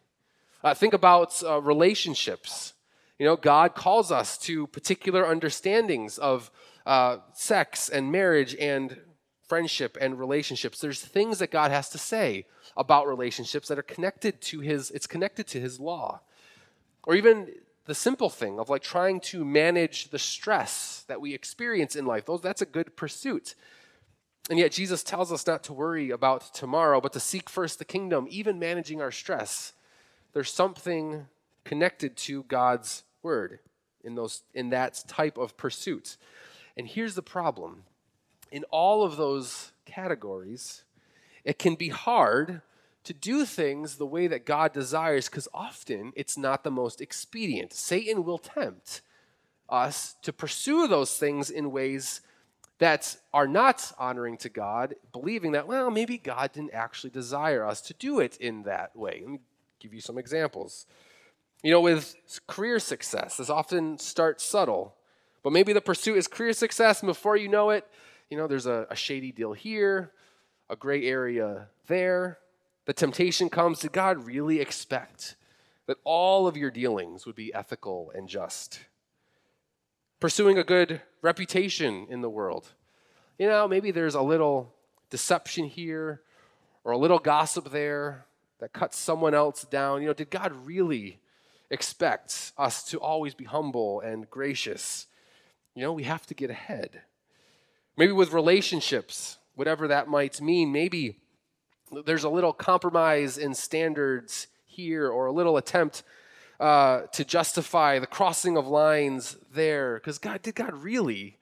Uh, 0.64 0.74
think 0.74 0.94
about 0.94 1.42
uh, 1.44 1.62
relationships. 1.62 2.74
You 3.20 3.26
know, 3.26 3.36
God 3.36 3.76
calls 3.76 4.12
us 4.12 4.38
to 4.40 4.68
particular 4.68 5.26
understandings 5.26 6.18
of 6.18 6.52
uh, 6.86 7.18
sex 7.34 7.90
and 7.90 8.12
marriage 8.12 8.56
and 8.56 9.00
friendship 9.48 9.98
and 10.00 10.20
relationships. 10.20 10.80
There's 10.80 11.02
things 11.02 11.40
that 11.40 11.52
God 11.52 11.72
has 11.72 11.90
to 11.90 11.98
say 11.98 12.46
about 12.76 13.08
relationships 13.08 13.68
that 13.70 13.80
are 13.80 13.84
connected 13.84 14.42
to 14.42 14.60
His. 14.60 14.92
It's 14.92 15.08
connected 15.08 15.48
to 15.48 15.60
His 15.60 15.80
law, 15.80 16.22
or 17.04 17.16
even 17.16 17.48
the 17.86 17.96
simple 17.96 18.30
thing 18.30 18.60
of 18.60 18.70
like 18.70 18.84
trying 18.84 19.20
to 19.22 19.46
manage 19.46 20.10
the 20.10 20.20
stress 20.20 21.06
that 21.08 21.22
we 21.22 21.34
experience 21.34 21.96
in 21.96 22.06
life. 22.06 22.26
Those 22.26 22.42
that's 22.42 22.62
a 22.62 22.66
good 22.66 22.96
pursuit. 22.96 23.56
And 24.50 24.58
yet, 24.58 24.72
Jesus 24.72 25.04
tells 25.04 25.32
us 25.32 25.46
not 25.46 25.64
to 25.66 25.74
worry 25.74 26.10
about 26.10 26.54
tomorrow, 26.54 27.02
but 27.02 27.14
to 27.14 27.20
seek 27.20 27.50
first 27.50 27.80
the 27.80 27.86
kingdom, 27.86 28.28
even 28.30 28.60
managing 28.60 29.02
our 29.02 29.12
stress. 29.12 29.74
There's 30.34 30.52
something 30.52 31.26
connected 31.66 32.16
to 32.16 32.44
God's 32.44 33.04
word 33.22 33.60
in, 34.04 34.16
those, 34.16 34.44
in 34.54 34.70
that 34.70 35.04
type 35.08 35.38
of 35.38 35.58
pursuit. 35.58 36.16
And 36.78 36.88
here's 36.88 37.16
the 37.16 37.22
problem 37.22 37.84
in 38.50 38.64
all 38.66 39.04
of 39.04 39.18
those 39.18 39.74
categories, 39.86 40.84
it 41.44 41.60
can 41.60 41.76
be 41.76 41.90
hard 41.90 42.62
to 43.04 43.14
do 43.14 43.46
things 43.46 43.96
the 43.96 44.06
way 44.06 44.28
that 44.28 44.46
God 44.46 44.74
desires 44.74 45.30
because 45.30 45.48
often 45.54 46.12
it's 46.16 46.38
not 46.38 46.64
the 46.64 46.72
most 46.72 47.02
expedient. 47.02 47.74
Satan 47.74 48.24
will 48.24 48.38
tempt 48.38 49.02
us 49.70 50.16
to 50.22 50.32
pursue 50.32 50.88
those 50.88 51.18
things 51.18 51.50
in 51.50 51.72
ways 51.72 52.22
that 52.80 53.18
are 53.34 53.48
not 53.48 53.92
honoring 53.98 54.38
to 54.38 54.50
God, 54.50 54.96
believing 55.12 55.54
that, 55.54 55.68
well, 55.68 55.90
maybe 55.90 56.18
God 56.18 56.52
didn't 56.54 56.74
actually 56.74 57.10
desire 57.10 57.66
us 57.66 57.82
to 57.82 57.94
do 57.96 58.20
it 58.20 58.38
in 58.38 58.64
that 58.64 58.96
way. 58.96 59.20
Let 59.22 59.32
me 59.32 59.40
give 59.80 59.94
you 59.94 60.02
some 60.02 60.18
examples. 60.18 60.86
You 61.64 61.72
know, 61.72 61.82
with 61.82 62.16
career 62.46 62.80
success, 62.80 63.38
this 63.38 63.50
often 63.50 63.98
starts 63.98 64.44
subtle, 64.44 64.96
but 65.42 65.52
maybe 65.52 65.74
the 65.74 65.82
pursuit 65.82 66.18
is 66.18 66.28
career 66.28 66.54
success, 66.54 67.02
and 67.02 67.08
before 67.08 67.36
you 67.36 67.48
know 67.48 67.72
it, 67.72 67.88
you 68.30 68.38
know, 68.38 68.48
there's 68.48 68.68
a, 68.68 68.86
a 68.90 68.96
shady 68.96 69.32
deal 69.32 69.54
here, 69.54 70.12
a 70.70 70.76
gray 70.76 71.06
area 71.06 71.68
there. 71.88 72.38
The 72.86 72.94
temptation 72.94 73.50
comes 73.50 73.80
did 73.80 73.92
God 73.92 74.26
really 74.26 74.60
expect 74.60 75.36
that 75.88 75.98
all 76.04 76.48
of 76.48 76.58
your 76.58 76.70
dealings 76.70 77.26
would 77.26 77.36
be 77.36 77.54
ethical 77.54 78.12
and 78.14 78.28
just? 78.28 78.82
Pursuing 80.20 80.58
a 80.58 80.64
good 80.64 81.02
reputation 81.22 82.08
in 82.10 82.22
the 82.22 82.30
world. 82.30 82.74
You 83.38 83.48
know, 83.48 83.68
maybe 83.68 83.92
there's 83.92 84.16
a 84.16 84.22
little 84.22 84.74
deception 85.10 85.66
here 85.66 86.22
or 86.84 86.92
a 86.92 86.98
little 86.98 87.20
gossip 87.20 87.72
there 87.72 88.26
that 88.60 88.74
cuts 88.74 88.98
someone 88.98 89.34
else 89.34 89.64
down. 89.64 90.02
You 90.02 90.08
know, 90.08 90.14
did 90.14 90.30
God 90.30 90.54
really 90.66 91.20
expect 91.70 92.54
us 92.58 92.84
to 92.86 93.00
always 93.00 93.36
be 93.36 93.46
humble 93.46 94.00
and 94.02 94.30
gracious? 94.30 95.08
You 95.76 95.84
know, 95.84 95.94
we 95.94 96.04
have 96.04 96.26
to 96.28 96.34
get 96.34 96.50
ahead. 96.50 97.02
Maybe 97.96 98.12
with 98.12 98.34
relationships, 98.34 99.38
whatever 99.56 99.88
that 99.88 100.08
might 100.08 100.42
mean, 100.42 100.72
maybe 100.72 101.20
there's 102.06 102.24
a 102.24 102.30
little 102.30 102.54
compromise 102.54 103.38
in 103.38 103.54
standards 103.54 104.48
here 104.66 105.10
or 105.10 105.28
a 105.28 105.32
little 105.32 105.58
attempt 105.58 106.04
uh, 106.60 107.02
to 107.12 107.24
justify 107.24 108.00
the 108.00 108.08
crossing 108.08 108.58
of 108.58 108.68
lines 108.68 109.38
there. 109.54 109.96
Because 109.96 110.18
God, 110.18 110.42
did 110.42 110.56
God 110.56 110.74
really, 110.74 111.38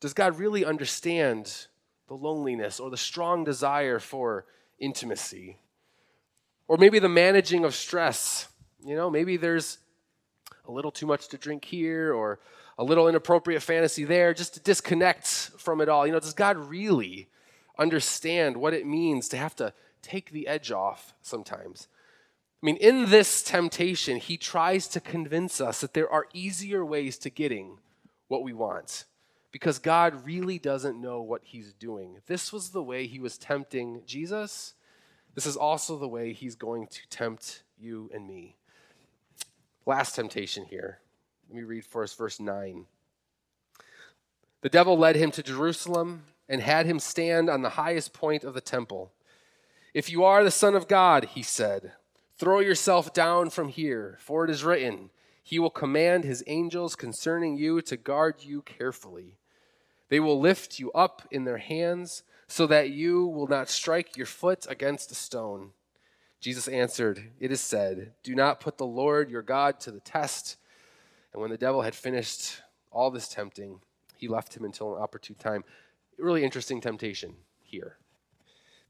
does 0.00 0.12
God 0.12 0.38
really 0.38 0.64
understand 0.64 1.66
the 2.08 2.14
loneliness 2.14 2.80
or 2.80 2.90
the 2.90 2.96
strong 2.96 3.44
desire 3.44 3.98
for 3.98 4.46
intimacy? 4.78 5.58
Or 6.66 6.76
maybe 6.76 6.98
the 6.98 7.08
managing 7.08 7.64
of 7.64 7.74
stress. 7.74 8.48
You 8.84 8.96
know, 8.96 9.10
maybe 9.10 9.36
there's 9.36 9.78
a 10.66 10.72
little 10.72 10.90
too 10.90 11.06
much 11.06 11.28
to 11.28 11.38
drink 11.38 11.64
here 11.64 12.12
or 12.12 12.40
a 12.78 12.84
little 12.84 13.08
inappropriate 13.08 13.62
fantasy 13.62 14.04
there, 14.04 14.32
just 14.32 14.54
to 14.54 14.60
disconnect 14.60 15.26
from 15.58 15.80
it 15.80 15.88
all. 15.88 16.06
You 16.06 16.12
know, 16.12 16.20
does 16.20 16.34
God 16.34 16.56
really 16.56 17.28
understand 17.76 18.56
what 18.56 18.72
it 18.72 18.86
means 18.86 19.28
to 19.28 19.36
have 19.36 19.56
to 19.56 19.72
take 20.00 20.30
the 20.30 20.46
edge 20.46 20.70
off 20.70 21.14
sometimes? 21.20 21.88
I 22.60 22.66
mean, 22.66 22.76
in 22.76 23.10
this 23.10 23.42
temptation, 23.42 24.16
he 24.16 24.36
tries 24.36 24.88
to 24.88 25.00
convince 25.00 25.60
us 25.60 25.80
that 25.80 25.94
there 25.94 26.10
are 26.10 26.26
easier 26.32 26.84
ways 26.84 27.16
to 27.18 27.30
getting 27.30 27.78
what 28.26 28.42
we 28.42 28.52
want 28.52 29.04
because 29.52 29.78
God 29.78 30.26
really 30.26 30.58
doesn't 30.58 31.00
know 31.00 31.22
what 31.22 31.42
he's 31.44 31.72
doing. 31.72 32.18
This 32.26 32.52
was 32.52 32.70
the 32.70 32.82
way 32.82 33.06
he 33.06 33.20
was 33.20 33.38
tempting 33.38 34.02
Jesus. 34.06 34.74
This 35.34 35.46
is 35.46 35.56
also 35.56 35.96
the 35.96 36.08
way 36.08 36.32
he's 36.32 36.56
going 36.56 36.88
to 36.88 37.08
tempt 37.08 37.62
you 37.78 38.10
and 38.12 38.26
me. 38.26 38.56
Last 39.86 40.16
temptation 40.16 40.64
here. 40.64 40.98
Let 41.48 41.56
me 41.56 41.62
read 41.62 41.84
us 41.94 42.14
verse 42.14 42.40
9. 42.40 42.86
The 44.60 44.68
devil 44.68 44.98
led 44.98 45.16
him 45.16 45.30
to 45.30 45.42
Jerusalem 45.42 46.24
and 46.48 46.60
had 46.60 46.86
him 46.86 46.98
stand 46.98 47.48
on 47.48 47.62
the 47.62 47.70
highest 47.70 48.12
point 48.12 48.42
of 48.42 48.54
the 48.54 48.60
temple. 48.60 49.12
If 49.94 50.10
you 50.10 50.24
are 50.24 50.42
the 50.42 50.50
Son 50.50 50.74
of 50.74 50.88
God, 50.88 51.24
he 51.24 51.42
said, 51.42 51.92
Throw 52.38 52.60
yourself 52.60 53.12
down 53.12 53.50
from 53.50 53.68
here, 53.68 54.16
for 54.20 54.44
it 54.44 54.50
is 54.50 54.62
written, 54.62 55.10
He 55.42 55.58
will 55.58 55.70
command 55.70 56.24
His 56.24 56.44
angels 56.46 56.94
concerning 56.94 57.56
you 57.56 57.82
to 57.82 57.96
guard 57.96 58.44
you 58.44 58.62
carefully. 58.62 59.38
They 60.08 60.20
will 60.20 60.40
lift 60.40 60.78
you 60.78 60.92
up 60.92 61.26
in 61.32 61.44
their 61.44 61.58
hands, 61.58 62.22
so 62.46 62.66
that 62.68 62.90
you 62.90 63.26
will 63.26 63.48
not 63.48 63.68
strike 63.68 64.16
your 64.16 64.26
foot 64.26 64.66
against 64.70 65.10
a 65.10 65.14
stone. 65.14 65.72
Jesus 66.40 66.68
answered, 66.68 67.32
It 67.40 67.50
is 67.50 67.60
said, 67.60 68.12
Do 68.22 68.34
not 68.34 68.60
put 68.60 68.78
the 68.78 68.86
Lord 68.86 69.30
your 69.30 69.42
God 69.42 69.80
to 69.80 69.90
the 69.90 70.00
test. 70.00 70.56
And 71.32 71.42
when 71.42 71.50
the 71.50 71.58
devil 71.58 71.82
had 71.82 71.94
finished 71.94 72.62
all 72.90 73.10
this 73.10 73.28
tempting, 73.28 73.80
he 74.16 74.28
left 74.28 74.56
him 74.56 74.64
until 74.64 74.94
an 74.94 75.02
opportune 75.02 75.36
time. 75.36 75.64
Really 76.16 76.44
interesting 76.44 76.80
temptation 76.80 77.34
here. 77.62 77.96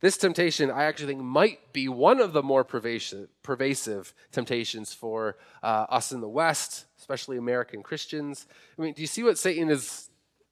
This 0.01 0.17
temptation, 0.17 0.71
I 0.71 0.85
actually 0.85 1.15
think, 1.15 1.23
might 1.23 1.73
be 1.73 1.89
one 1.89 2.21
of 2.21 2.33
the 2.33 2.43
more 2.43 2.63
pervasive, 2.63 4.15
temptations 4.31 4.93
for 4.93 5.37
uh, 5.63 5.87
us 5.89 6.13
in 6.13 6.21
the 6.21 6.29
West, 6.29 6.85
especially 6.99 7.37
American 7.37 7.83
Christians. 7.83 8.47
I 8.79 8.83
mean, 8.83 8.95
do 8.95 9.01
you 9.01 9.09
see 9.09 9.25
what 9.25 9.39
Satan 9.39 9.71
is 9.71 10.09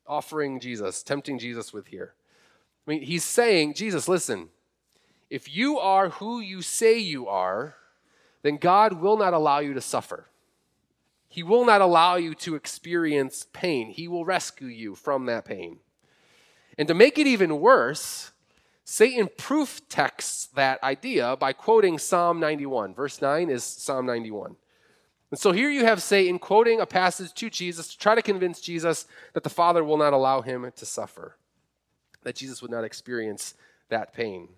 offering 0.06 0.59
Jesus, 0.59 1.02
tempting 1.02 1.38
Jesus 1.38 1.72
with 1.72 1.87
here? 1.87 2.14
I 2.87 2.90
mean, 2.90 3.02
he's 3.02 3.24
saying, 3.24 3.74
Jesus, 3.74 4.09
listen, 4.09 4.48
if 5.30 5.54
you 5.54 5.78
are 5.78 6.09
who 6.09 6.40
you 6.40 6.61
say 6.61 6.98
you 6.98 7.28
are, 7.28 7.76
then 8.42 8.56
God 8.56 8.94
will 8.94 9.16
not 9.16 9.32
allow 9.32 9.61
you 9.61 9.74
to 9.74 9.80
suffer. 9.80 10.26
He 11.28 11.42
will 11.42 11.64
not 11.64 11.80
allow 11.80 12.16
you 12.16 12.35
to 12.37 12.54
experience 12.54 13.46
pain. 13.52 13.90
He 13.90 14.09
will 14.09 14.24
rescue 14.24 14.68
you 14.68 14.94
from 14.94 15.26
that 15.26 15.44
pain. 15.44 15.78
And 16.78 16.88
to 16.88 16.94
make 16.94 17.18
it 17.18 17.26
even 17.26 17.61
worse, 17.61 18.32
Satan 18.88 19.29
proof 19.37 19.81
texts 19.88 20.46
that 20.55 20.81
idea 20.81 21.37
by 21.37 21.53
quoting 21.53 21.99
Psalm 21.99 22.38
91. 22.38 22.94
Verse 22.94 23.20
9 23.20 23.51
is 23.51 23.64
Psalm 23.64 24.07
91. 24.07 24.55
And 25.33 25.40
so 25.40 25.51
here 25.51 25.68
you 25.68 25.85
have 25.85 26.01
Satan 26.01 26.38
quoting 26.38 26.81
a 26.81 26.87
passage 26.87 27.35
to 27.35 27.51
Jesus 27.51 27.88
to 27.88 27.99
try 27.99 28.14
to 28.14 28.22
convince 28.22 28.61
Jesus 28.61 29.07
that 29.33 29.42
the 29.42 29.51
Father 29.51 29.83
will 29.83 29.96
not 29.96 30.12
allow 30.12 30.40
him 30.40 30.70
to 30.77 30.87
suffer, 30.87 31.37
that 32.22 32.37
Jesus 32.37 32.62
would 32.62 32.70
not 32.70 32.85
experience 32.85 33.55
that 33.88 34.14
pain. 34.14 34.51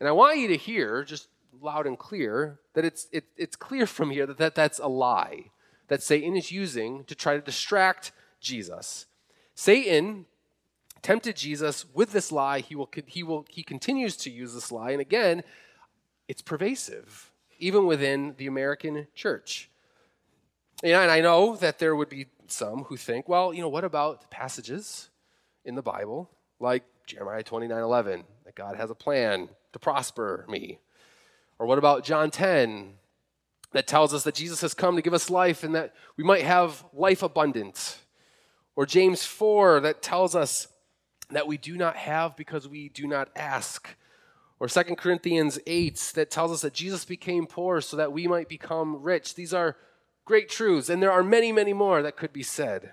And 0.00 0.08
I 0.08 0.12
want 0.12 0.38
you 0.38 0.48
to 0.48 0.56
hear, 0.56 1.04
just 1.04 1.28
loud 1.60 1.86
and 1.86 1.96
clear, 1.96 2.58
that 2.74 2.84
it's, 2.84 3.06
it, 3.12 3.26
it's 3.36 3.54
clear 3.54 3.86
from 3.86 4.10
here 4.10 4.26
that, 4.26 4.38
that 4.38 4.56
that's 4.56 4.80
a 4.80 4.88
lie 4.88 5.52
that 5.86 6.02
Satan 6.02 6.34
is 6.36 6.50
using 6.50 7.04
to 7.04 7.14
try 7.14 7.36
to 7.36 7.40
distract 7.40 8.10
Jesus. 8.40 9.06
Satan 9.54 10.26
tempted 11.02 11.36
Jesus 11.36 11.84
with 11.92 12.12
this 12.12 12.32
lie. 12.32 12.60
He 12.60 12.74
will, 12.74 12.90
he 13.06 13.22
will, 13.22 13.44
he 13.48 13.62
continues 13.62 14.16
to 14.18 14.30
use 14.30 14.54
this 14.54 14.72
lie. 14.72 14.92
And 14.92 15.00
again, 15.00 15.42
it's 16.28 16.42
pervasive, 16.42 17.30
even 17.58 17.86
within 17.86 18.34
the 18.38 18.46
American 18.46 19.06
church. 19.14 19.68
and 20.82 21.10
I 21.10 21.20
know 21.20 21.56
that 21.56 21.78
there 21.78 21.94
would 21.94 22.08
be 22.08 22.26
some 22.46 22.84
who 22.84 22.96
think, 22.96 23.28
well, 23.28 23.52
you 23.52 23.60
know, 23.60 23.68
what 23.68 23.84
about 23.84 24.30
passages 24.30 25.08
in 25.64 25.74
the 25.74 25.82
Bible 25.82 26.30
like 26.60 26.84
Jeremiah 27.06 27.42
29 27.42 27.82
11, 27.82 28.24
that 28.44 28.54
God 28.54 28.76
has 28.76 28.90
a 28.90 28.94
plan 28.94 29.48
to 29.72 29.78
prosper 29.78 30.46
me? 30.48 30.78
Or 31.58 31.66
what 31.66 31.78
about 31.78 32.04
John 32.04 32.30
10, 32.30 32.94
that 33.72 33.86
tells 33.86 34.12
us 34.14 34.24
that 34.24 34.34
Jesus 34.34 34.60
has 34.60 34.74
come 34.74 34.96
to 34.96 35.02
give 35.02 35.14
us 35.14 35.30
life 35.30 35.64
and 35.64 35.74
that 35.74 35.94
we 36.16 36.24
might 36.24 36.42
have 36.42 36.84
life 36.92 37.22
abundant? 37.22 37.98
Or 38.74 38.86
James 38.86 39.24
4, 39.24 39.80
that 39.80 40.02
tells 40.02 40.34
us 40.34 40.68
that 41.36 41.46
we 41.46 41.56
do 41.56 41.76
not 41.76 41.96
have 41.96 42.36
because 42.36 42.68
we 42.68 42.88
do 42.88 43.06
not 43.06 43.28
ask. 43.36 43.96
Or 44.60 44.68
2 44.68 44.82
Corinthians 44.96 45.58
8 45.66 46.12
that 46.14 46.30
tells 46.30 46.52
us 46.52 46.60
that 46.62 46.74
Jesus 46.74 47.04
became 47.04 47.46
poor 47.46 47.80
so 47.80 47.96
that 47.96 48.12
we 48.12 48.28
might 48.28 48.48
become 48.48 49.02
rich. 49.02 49.34
These 49.34 49.52
are 49.52 49.76
great 50.24 50.48
truths, 50.48 50.88
and 50.88 51.02
there 51.02 51.10
are 51.10 51.22
many, 51.22 51.50
many 51.50 51.72
more 51.72 52.02
that 52.02 52.16
could 52.16 52.32
be 52.32 52.42
said. 52.42 52.92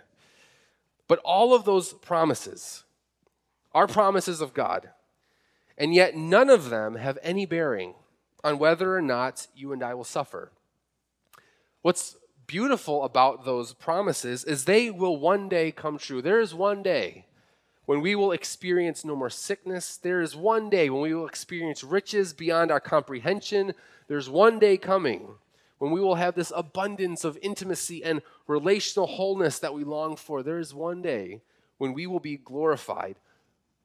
But 1.07 1.19
all 1.19 1.53
of 1.53 1.65
those 1.65 1.93
promises 1.93 2.83
are 3.73 3.87
promises 3.87 4.41
of 4.41 4.53
God, 4.53 4.89
and 5.77 5.93
yet 5.93 6.15
none 6.15 6.49
of 6.49 6.69
them 6.69 6.95
have 6.95 7.19
any 7.21 7.45
bearing 7.45 7.93
on 8.43 8.57
whether 8.57 8.95
or 8.95 9.01
not 9.01 9.47
you 9.55 9.71
and 9.71 9.83
I 9.83 9.93
will 9.93 10.03
suffer. 10.03 10.51
What's 11.81 12.15
beautiful 12.47 13.03
about 13.03 13.45
those 13.45 13.73
promises 13.73 14.43
is 14.43 14.65
they 14.65 14.89
will 14.89 15.17
one 15.17 15.49
day 15.49 15.71
come 15.71 15.97
true. 15.97 16.21
There 16.21 16.39
is 16.39 16.53
one 16.53 16.81
day 16.81 17.25
when 17.89 18.01
we 18.01 18.13
will 18.13 18.33
experience 18.33 19.03
no 19.03 19.15
more 19.15 19.31
sickness. 19.31 19.97
There 19.97 20.21
is 20.21 20.35
one 20.35 20.69
day 20.69 20.91
when 20.91 21.01
we 21.01 21.15
will 21.15 21.25
experience 21.25 21.83
riches 21.83 22.33
beyond 22.33 22.69
our 22.69 22.79
comprehension. 22.79 23.73
There's 24.07 24.29
one 24.29 24.59
day 24.59 24.77
coming 24.77 25.29
when 25.79 25.89
we 25.89 25.99
will 25.99 26.13
have 26.13 26.35
this 26.35 26.53
abundance 26.55 27.23
of 27.23 27.39
intimacy 27.41 28.03
and 28.03 28.21
relational 28.45 29.07
wholeness 29.07 29.57
that 29.57 29.73
we 29.73 29.83
long 29.83 30.15
for. 30.15 30.43
There 30.43 30.59
is 30.59 30.71
one 30.71 31.01
day 31.01 31.41
when 31.79 31.95
we 31.95 32.05
will 32.05 32.19
be 32.19 32.37
glorified. 32.37 33.15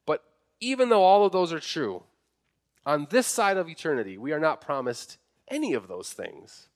But 0.04 0.22
even 0.60 0.90
though 0.90 1.02
all 1.02 1.24
of 1.24 1.32
those 1.32 1.50
are 1.50 1.58
true, 1.58 2.02
on 2.84 3.06
this 3.08 3.26
side 3.26 3.56
of 3.56 3.70
eternity, 3.70 4.18
we 4.18 4.32
are 4.32 4.38
not 4.38 4.60
promised 4.60 5.16
any 5.48 5.72
of 5.72 5.88
those 5.88 6.12
things. 6.12 6.68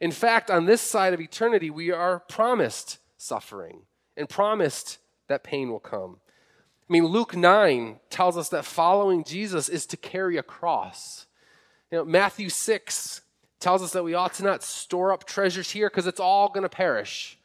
In 0.00 0.10
fact, 0.10 0.50
on 0.50 0.66
this 0.66 0.80
side 0.80 1.14
of 1.14 1.20
eternity, 1.20 1.70
we 1.70 1.92
are 1.92 2.18
promised 2.18 2.98
suffering 3.16 3.82
and 4.16 4.28
promised 4.28 4.98
that 5.28 5.44
pain 5.44 5.70
will 5.70 5.78
come. 5.78 6.16
I 6.88 6.92
mean, 6.92 7.06
Luke 7.06 7.36
9 7.36 7.98
tells 8.10 8.36
us 8.36 8.48
that 8.50 8.64
following 8.64 9.24
Jesus 9.24 9.68
is 9.68 9.86
to 9.86 9.96
carry 9.96 10.36
a 10.36 10.42
cross. 10.42 11.26
You 11.90 11.98
know, 11.98 12.04
Matthew 12.04 12.48
6 12.48 13.22
tells 13.58 13.82
us 13.82 13.92
that 13.92 14.04
we 14.04 14.14
ought 14.14 14.34
to 14.34 14.44
not 14.44 14.62
store 14.62 15.12
up 15.12 15.24
treasures 15.24 15.70
here 15.70 15.88
because 15.88 16.06
it's 16.06 16.20
all 16.20 16.48
going 16.48 16.62
to 16.62 16.68
perish 16.68 17.38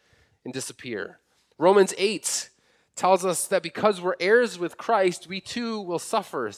and 0.45 0.53
disappear. 0.53 1.17
Romans 1.57 1.93
8 1.97 2.49
tells 2.95 3.25
us 3.25 3.47
that 3.47 3.63
because 3.63 3.99
we're 3.99 4.15
heirs 4.19 4.59
with 4.59 4.77
Christ, 4.77 5.27
we 5.27 5.41
too 5.41 5.81
will 5.81 5.99
suffer. 5.99 6.51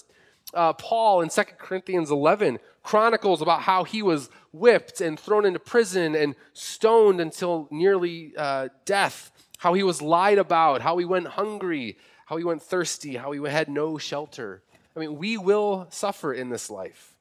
Uh, 0.53 0.73
Paul 0.73 1.21
in 1.21 1.29
2 1.29 1.41
Corinthians 1.57 2.11
11 2.11 2.59
chronicles 2.83 3.41
about 3.41 3.61
how 3.61 3.85
he 3.85 4.01
was 4.01 4.29
whipped 4.51 4.99
and 4.99 5.17
thrown 5.17 5.45
into 5.45 5.59
prison 5.59 6.15
and 6.15 6.35
stoned 6.51 7.21
until 7.21 7.69
nearly 7.71 8.33
uh, 8.37 8.67
death, 8.83 9.31
how 9.59 9.73
he 9.73 9.83
was 9.83 10.01
lied 10.01 10.37
about, 10.37 10.81
how 10.81 10.97
he 10.97 11.05
went 11.05 11.27
hungry, 11.27 11.97
how 12.25 12.37
he 12.37 12.43
went 12.43 12.61
thirsty, 12.61 13.15
how 13.15 13.31
he 13.31 13.49
had 13.49 13.69
no 13.69 13.97
shelter. 13.97 14.61
I 14.95 14.99
mean, 14.99 15.17
we 15.17 15.37
will 15.37 15.87
suffer 15.89 16.33
in 16.33 16.49
this 16.49 16.69
life. 16.69 17.15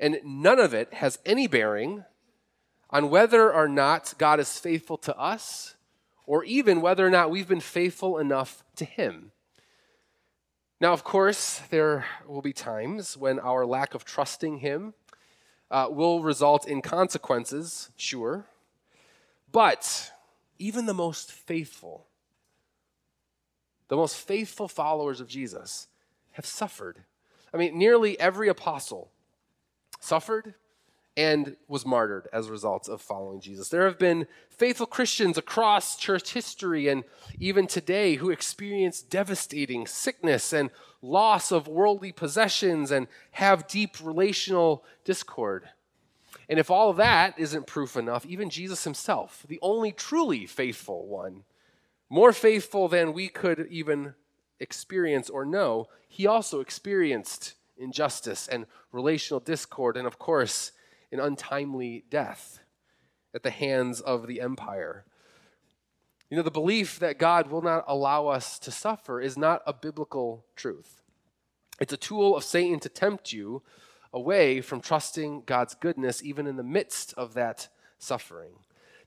And 0.00 0.18
none 0.24 0.58
of 0.58 0.74
it 0.74 0.94
has 0.94 1.18
any 1.24 1.46
bearing 1.46 2.04
on 2.90 3.08
whether 3.08 3.52
or 3.52 3.68
not 3.68 4.14
God 4.18 4.40
is 4.40 4.58
faithful 4.58 4.98
to 4.98 5.16
us 5.16 5.74
or 6.26 6.44
even 6.44 6.80
whether 6.80 7.06
or 7.06 7.10
not 7.10 7.30
we've 7.30 7.48
been 7.48 7.60
faithful 7.60 8.18
enough 8.18 8.64
to 8.76 8.84
Him. 8.84 9.32
Now, 10.80 10.92
of 10.92 11.04
course, 11.04 11.60
there 11.70 12.04
will 12.26 12.42
be 12.42 12.52
times 12.52 13.16
when 13.16 13.38
our 13.38 13.64
lack 13.64 13.94
of 13.94 14.04
trusting 14.04 14.58
Him 14.58 14.94
uh, 15.70 15.88
will 15.90 16.22
result 16.22 16.66
in 16.66 16.82
consequences, 16.82 17.90
sure. 17.96 18.46
But 19.50 20.10
even 20.58 20.86
the 20.86 20.94
most 20.94 21.30
faithful, 21.30 22.06
the 23.92 23.96
most 23.96 24.16
faithful 24.16 24.68
followers 24.68 25.20
of 25.20 25.28
Jesus 25.28 25.86
have 26.30 26.46
suffered. 26.46 27.00
I 27.52 27.58
mean, 27.58 27.76
nearly 27.76 28.18
every 28.18 28.48
apostle 28.48 29.10
suffered 30.00 30.54
and 31.14 31.56
was 31.68 31.84
martyred 31.84 32.26
as 32.32 32.46
a 32.46 32.52
result 32.52 32.88
of 32.88 33.02
following 33.02 33.42
Jesus. 33.42 33.68
There 33.68 33.84
have 33.84 33.98
been 33.98 34.26
faithful 34.48 34.86
Christians 34.86 35.36
across 35.36 35.98
church 35.98 36.32
history 36.32 36.88
and 36.88 37.04
even 37.38 37.66
today 37.66 38.14
who 38.14 38.30
experience 38.30 39.02
devastating 39.02 39.86
sickness 39.86 40.54
and 40.54 40.70
loss 41.02 41.52
of 41.52 41.68
worldly 41.68 42.12
possessions 42.12 42.90
and 42.90 43.08
have 43.32 43.68
deep 43.68 43.96
relational 44.02 44.86
discord. 45.04 45.68
And 46.48 46.58
if 46.58 46.70
all 46.70 46.88
of 46.88 46.96
that 46.96 47.38
isn't 47.38 47.66
proof 47.66 47.98
enough, 47.98 48.24
even 48.24 48.48
Jesus 48.48 48.84
himself, 48.84 49.44
the 49.46 49.58
only 49.60 49.92
truly 49.92 50.46
faithful 50.46 51.06
one, 51.06 51.44
more 52.12 52.34
faithful 52.34 52.88
than 52.88 53.14
we 53.14 53.26
could 53.26 53.66
even 53.70 54.12
experience 54.60 55.30
or 55.30 55.46
know, 55.46 55.88
he 56.06 56.26
also 56.26 56.60
experienced 56.60 57.54
injustice 57.78 58.46
and 58.48 58.66
relational 58.92 59.40
discord, 59.40 59.96
and 59.96 60.06
of 60.06 60.18
course, 60.18 60.72
an 61.10 61.18
untimely 61.18 62.04
death 62.10 62.58
at 63.34 63.42
the 63.42 63.50
hands 63.50 64.02
of 64.02 64.26
the 64.26 64.42
empire. 64.42 65.06
You 66.28 66.36
know, 66.36 66.42
the 66.42 66.50
belief 66.50 66.98
that 66.98 67.18
God 67.18 67.50
will 67.50 67.62
not 67.62 67.84
allow 67.88 68.26
us 68.26 68.58
to 68.58 68.70
suffer 68.70 69.18
is 69.18 69.38
not 69.38 69.62
a 69.66 69.72
biblical 69.72 70.44
truth. 70.54 71.00
It's 71.80 71.94
a 71.94 71.96
tool 71.96 72.36
of 72.36 72.44
Satan 72.44 72.78
to 72.80 72.90
tempt 72.90 73.32
you 73.32 73.62
away 74.12 74.60
from 74.60 74.82
trusting 74.82 75.44
God's 75.46 75.74
goodness, 75.74 76.22
even 76.22 76.46
in 76.46 76.56
the 76.56 76.62
midst 76.62 77.14
of 77.14 77.32
that 77.32 77.68
suffering. 77.98 78.52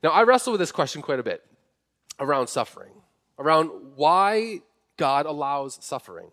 Now, 0.02 0.10
I 0.10 0.24
wrestle 0.24 0.54
with 0.54 0.60
this 0.60 0.72
question 0.72 1.02
quite 1.02 1.20
a 1.20 1.22
bit 1.22 1.44
around 2.18 2.48
suffering, 2.48 2.92
around 3.38 3.70
why 3.96 4.60
God 4.96 5.26
allows 5.26 5.78
suffering. 5.80 6.28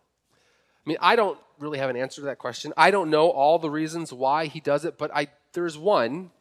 I 0.86 0.90
mean, 0.90 0.98
I 1.02 1.16
don't 1.16 1.40
really 1.60 1.78
have 1.78 1.90
an 1.90 1.96
answer 1.96 2.22
to 2.22 2.26
that 2.26 2.40
question. 2.40 2.74
I 2.76 2.92
don't 2.92 3.10
know 3.10 3.30
all 3.30 3.60
the 3.60 3.70
reasons 3.70 4.12
why 4.12 4.48
he 4.48 4.60
does 4.60 4.86
it, 4.86 4.98
but 4.98 5.12
I, 5.16 5.28
there's 5.54 5.78
one 5.78 6.32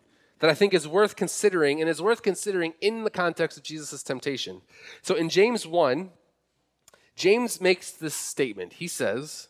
that 0.41 0.51
I 0.51 0.55
think 0.55 0.75
is 0.75 0.89
worth 0.89 1.15
considering 1.15 1.81
and 1.81 1.89
is 1.89 2.03
worth 2.03 2.23
considering 2.23 2.75
in 2.81 3.05
the 3.05 3.11
context 3.11 3.57
of 3.57 3.63
Jesus' 3.63 4.03
temptation. 4.03 4.63
So 5.01 5.15
in 5.15 5.29
James 5.29 5.67
1, 5.67 6.11
James 7.15 7.61
makes 7.61 7.93
this 7.93 8.15
statement. 8.15 8.75
He 8.75 8.89
says, 8.89 9.49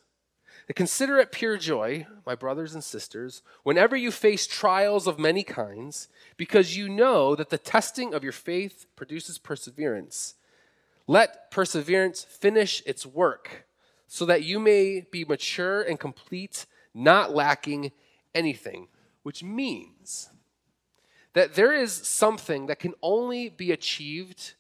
Consider 0.75 1.19
it 1.19 1.33
pure 1.33 1.59
joy, 1.59 2.07
my 2.25 2.35
brothers 2.35 2.75
and 2.75 2.83
sisters, 2.83 3.43
whenever 3.63 3.97
you 3.97 4.11
face 4.11 4.47
trials 4.47 5.07
of 5.07 5.19
many 5.19 5.43
kinds, 5.43 6.09
because 6.37 6.77
you 6.77 6.89
know 6.89 7.35
that 7.35 7.51
the 7.51 7.59
testing 7.59 8.15
of 8.15 8.23
your 8.23 8.33
faith 8.33 8.87
produces 8.97 9.39
perseverance. 9.39 10.35
Let 11.07 11.51
perseverance 11.51 12.25
finish 12.25 12.83
its 12.87 13.05
work 13.05 13.67
so 14.07 14.25
that 14.27 14.45
you 14.45 14.59
may 14.59 15.07
be 15.11 15.25
mature 15.25 15.83
and 15.83 15.99
complete, 15.99 16.67
not 16.95 17.35
lacking 17.35 17.93
anything, 18.35 18.89
which 19.23 19.43
means 19.43 20.31
that 21.35 21.55
there 21.55 21.73
is 21.73 21.93
something 21.93 22.67
that 22.67 22.79
can 22.79 22.95
only 23.03 23.49
be 23.49 23.73
achieved 23.73 24.55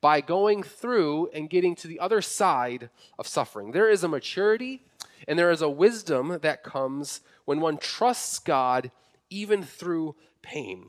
by 0.00 0.20
going 0.20 0.62
through 0.62 1.28
and 1.32 1.50
getting 1.50 1.74
to 1.74 1.88
the 1.88 1.98
other 1.98 2.22
side 2.22 2.90
of 3.18 3.26
suffering. 3.26 3.72
There 3.72 3.90
is 3.90 4.04
a 4.04 4.08
maturity 4.08 4.82
and 5.28 5.38
there 5.38 5.50
is 5.50 5.60
a 5.60 5.68
wisdom 5.68 6.38
that 6.40 6.64
comes 6.64 7.20
when 7.44 7.60
one 7.60 7.76
trusts 7.76 8.38
God 8.38 8.90
even 9.28 9.62
through 9.62 10.16
pain. 10.40 10.88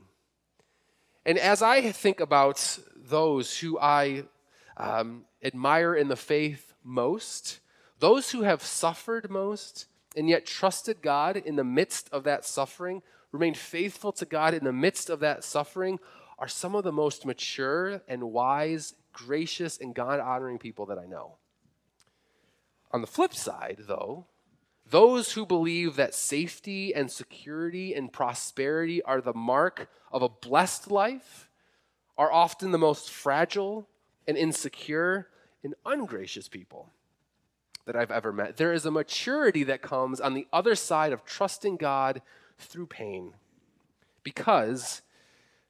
And 1.26 1.38
as 1.38 1.60
I 1.60 1.92
think 1.92 2.18
about 2.20 2.78
those 2.96 3.58
who 3.58 3.78
I 3.78 4.24
um, 4.78 5.26
admire 5.44 5.94
in 5.94 6.08
the 6.08 6.16
faith 6.16 6.72
most, 6.82 7.60
those 7.98 8.30
who 8.30 8.42
have 8.42 8.62
suffered 8.62 9.30
most 9.30 9.84
and 10.16 10.26
yet 10.26 10.46
trusted 10.46 11.02
God 11.02 11.36
in 11.36 11.56
the 11.56 11.64
midst 11.64 12.08
of 12.10 12.24
that 12.24 12.46
suffering, 12.46 13.02
remained 13.32 13.58
faithful 13.58 14.10
to 14.12 14.24
God 14.24 14.54
in 14.54 14.64
the 14.64 14.72
midst 14.72 15.10
of 15.10 15.20
that 15.20 15.44
suffering, 15.44 15.98
are 16.38 16.48
some 16.48 16.74
of 16.74 16.82
the 16.82 16.92
most 16.92 17.26
mature 17.26 18.00
and 18.08 18.32
wise, 18.32 18.94
gracious, 19.12 19.78
and 19.78 19.94
God 19.94 20.18
honoring 20.18 20.58
people 20.58 20.86
that 20.86 20.98
I 20.98 21.04
know. 21.04 21.36
On 22.90 23.00
the 23.00 23.06
flip 23.06 23.34
side, 23.34 23.84
though, 23.86 24.26
those 24.88 25.32
who 25.32 25.46
believe 25.46 25.96
that 25.96 26.14
safety 26.14 26.94
and 26.94 27.10
security 27.10 27.94
and 27.94 28.12
prosperity 28.12 29.02
are 29.02 29.20
the 29.20 29.34
mark 29.34 29.88
of 30.10 30.22
a 30.22 30.28
blessed 30.28 30.90
life 30.90 31.48
are 32.18 32.32
often 32.32 32.72
the 32.72 32.78
most 32.78 33.10
fragile 33.10 33.88
and 34.26 34.36
insecure 34.36 35.28
and 35.62 35.74
ungracious 35.86 36.48
people 36.48 36.90
that 37.86 37.94
I've 37.94 38.10
ever 38.10 38.32
met. 38.32 38.56
There 38.56 38.72
is 38.72 38.84
a 38.84 38.90
maturity 38.90 39.62
that 39.64 39.82
comes 39.82 40.20
on 40.20 40.34
the 40.34 40.46
other 40.52 40.74
side 40.74 41.12
of 41.12 41.24
trusting 41.24 41.76
God 41.76 42.22
through 42.58 42.86
pain 42.86 43.34
because 44.22 45.02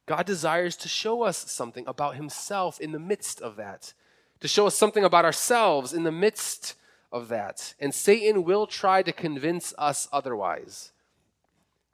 God 0.05 0.25
desires 0.25 0.75
to 0.77 0.89
show 0.89 1.21
us 1.21 1.37
something 1.37 1.85
about 1.87 2.15
Himself 2.15 2.79
in 2.79 2.91
the 2.91 2.99
midst 2.99 3.39
of 3.41 3.55
that, 3.55 3.93
to 4.39 4.47
show 4.47 4.67
us 4.67 4.75
something 4.75 5.03
about 5.03 5.25
ourselves 5.25 5.93
in 5.93 6.03
the 6.03 6.11
midst 6.11 6.75
of 7.11 7.27
that. 7.27 7.73
And 7.79 7.93
Satan 7.93 8.43
will 8.43 8.67
try 8.67 9.03
to 9.03 9.11
convince 9.11 9.73
us 9.77 10.07
otherwise 10.11 10.91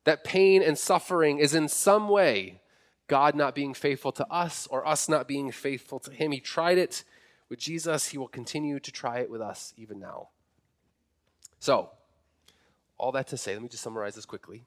that 0.04 0.24
pain 0.24 0.62
and 0.62 0.78
suffering 0.78 1.40
is 1.40 1.54
in 1.54 1.68
some 1.68 2.08
way 2.08 2.62
God 3.08 3.36
not 3.36 3.56
being 3.56 3.74
faithful 3.74 4.12
to 4.14 4.28
us 4.32 4.68
or 4.68 4.88
us 4.88 5.10
not 5.10 5.28
being 5.28 5.52
faithful 5.52 6.00
to 6.00 6.12
Him. 6.12 6.32
He 6.32 6.40
tried 6.40 6.78
it 6.78 7.04
with 7.50 7.60
Jesus, 7.60 8.10
he 8.10 8.18
will 8.18 8.28
continue 8.28 8.80
to 8.80 8.92
try 8.92 9.20
it 9.20 9.30
with 9.30 9.42
us 9.42 9.74
even 9.78 10.00
now. 10.00 10.30
So, 11.60 11.92
all 12.98 13.12
that 13.14 13.28
to 13.28 13.38
say, 13.38 13.54
let 13.54 13.62
me 13.62 13.70
just 13.70 13.84
summarize 13.84 14.16
this 14.16 14.26
quickly. 14.26 14.66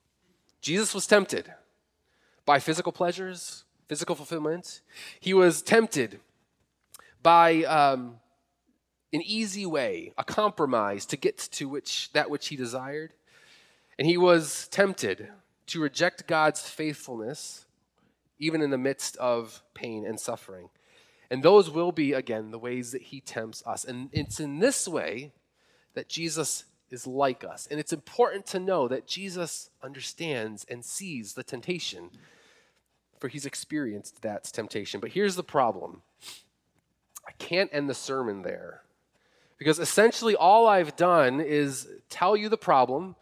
Jesus 0.60 0.94
was 0.94 1.06
tempted 1.06 1.52
by 2.46 2.58
physical 2.58 2.92
pleasures, 2.92 3.64
physical 3.88 4.14
fulfillment. 4.14 4.80
He 5.18 5.34
was 5.34 5.62
tempted 5.62 6.20
by 7.22 7.64
um, 7.64 8.19
an 9.12 9.22
easy 9.22 9.66
way, 9.66 10.12
a 10.16 10.24
compromise 10.24 11.04
to 11.06 11.16
get 11.16 11.38
to 11.38 11.68
which 11.68 12.10
that 12.12 12.30
which 12.30 12.48
he 12.48 12.56
desired. 12.56 13.12
And 13.98 14.06
he 14.06 14.16
was 14.16 14.68
tempted 14.68 15.28
to 15.66 15.80
reject 15.80 16.26
God's 16.26 16.68
faithfulness, 16.68 17.66
even 18.38 18.62
in 18.62 18.70
the 18.70 18.78
midst 18.78 19.16
of 19.16 19.62
pain 19.74 20.06
and 20.06 20.18
suffering. 20.18 20.70
And 21.30 21.42
those 21.42 21.70
will 21.70 21.92
be, 21.92 22.12
again, 22.12 22.50
the 22.50 22.58
ways 22.58 22.92
that 22.92 23.02
he 23.02 23.20
tempts 23.20 23.62
us. 23.64 23.84
And 23.84 24.08
it's 24.12 24.40
in 24.40 24.58
this 24.58 24.88
way 24.88 25.32
that 25.94 26.08
Jesus 26.08 26.64
is 26.90 27.06
like 27.06 27.44
us. 27.44 27.68
And 27.70 27.78
it's 27.78 27.92
important 27.92 28.46
to 28.46 28.58
know 28.58 28.88
that 28.88 29.06
Jesus 29.06 29.70
understands 29.82 30.66
and 30.68 30.84
sees 30.84 31.34
the 31.34 31.44
temptation, 31.44 32.10
for 33.18 33.28
he's 33.28 33.46
experienced 33.46 34.22
that 34.22 34.44
temptation. 34.44 34.98
But 35.00 35.10
here's 35.10 35.36
the 35.36 35.44
problem 35.44 36.02
I 37.26 37.32
can't 37.38 37.70
end 37.72 37.88
the 37.88 37.94
sermon 37.94 38.42
there. 38.42 38.82
Because 39.60 39.78
essentially, 39.78 40.34
all 40.34 40.66
I've 40.66 40.96
done 40.96 41.38
is 41.38 41.86
tell 42.08 42.34
you 42.34 42.48
the 42.48 42.56
problem. 42.56 43.14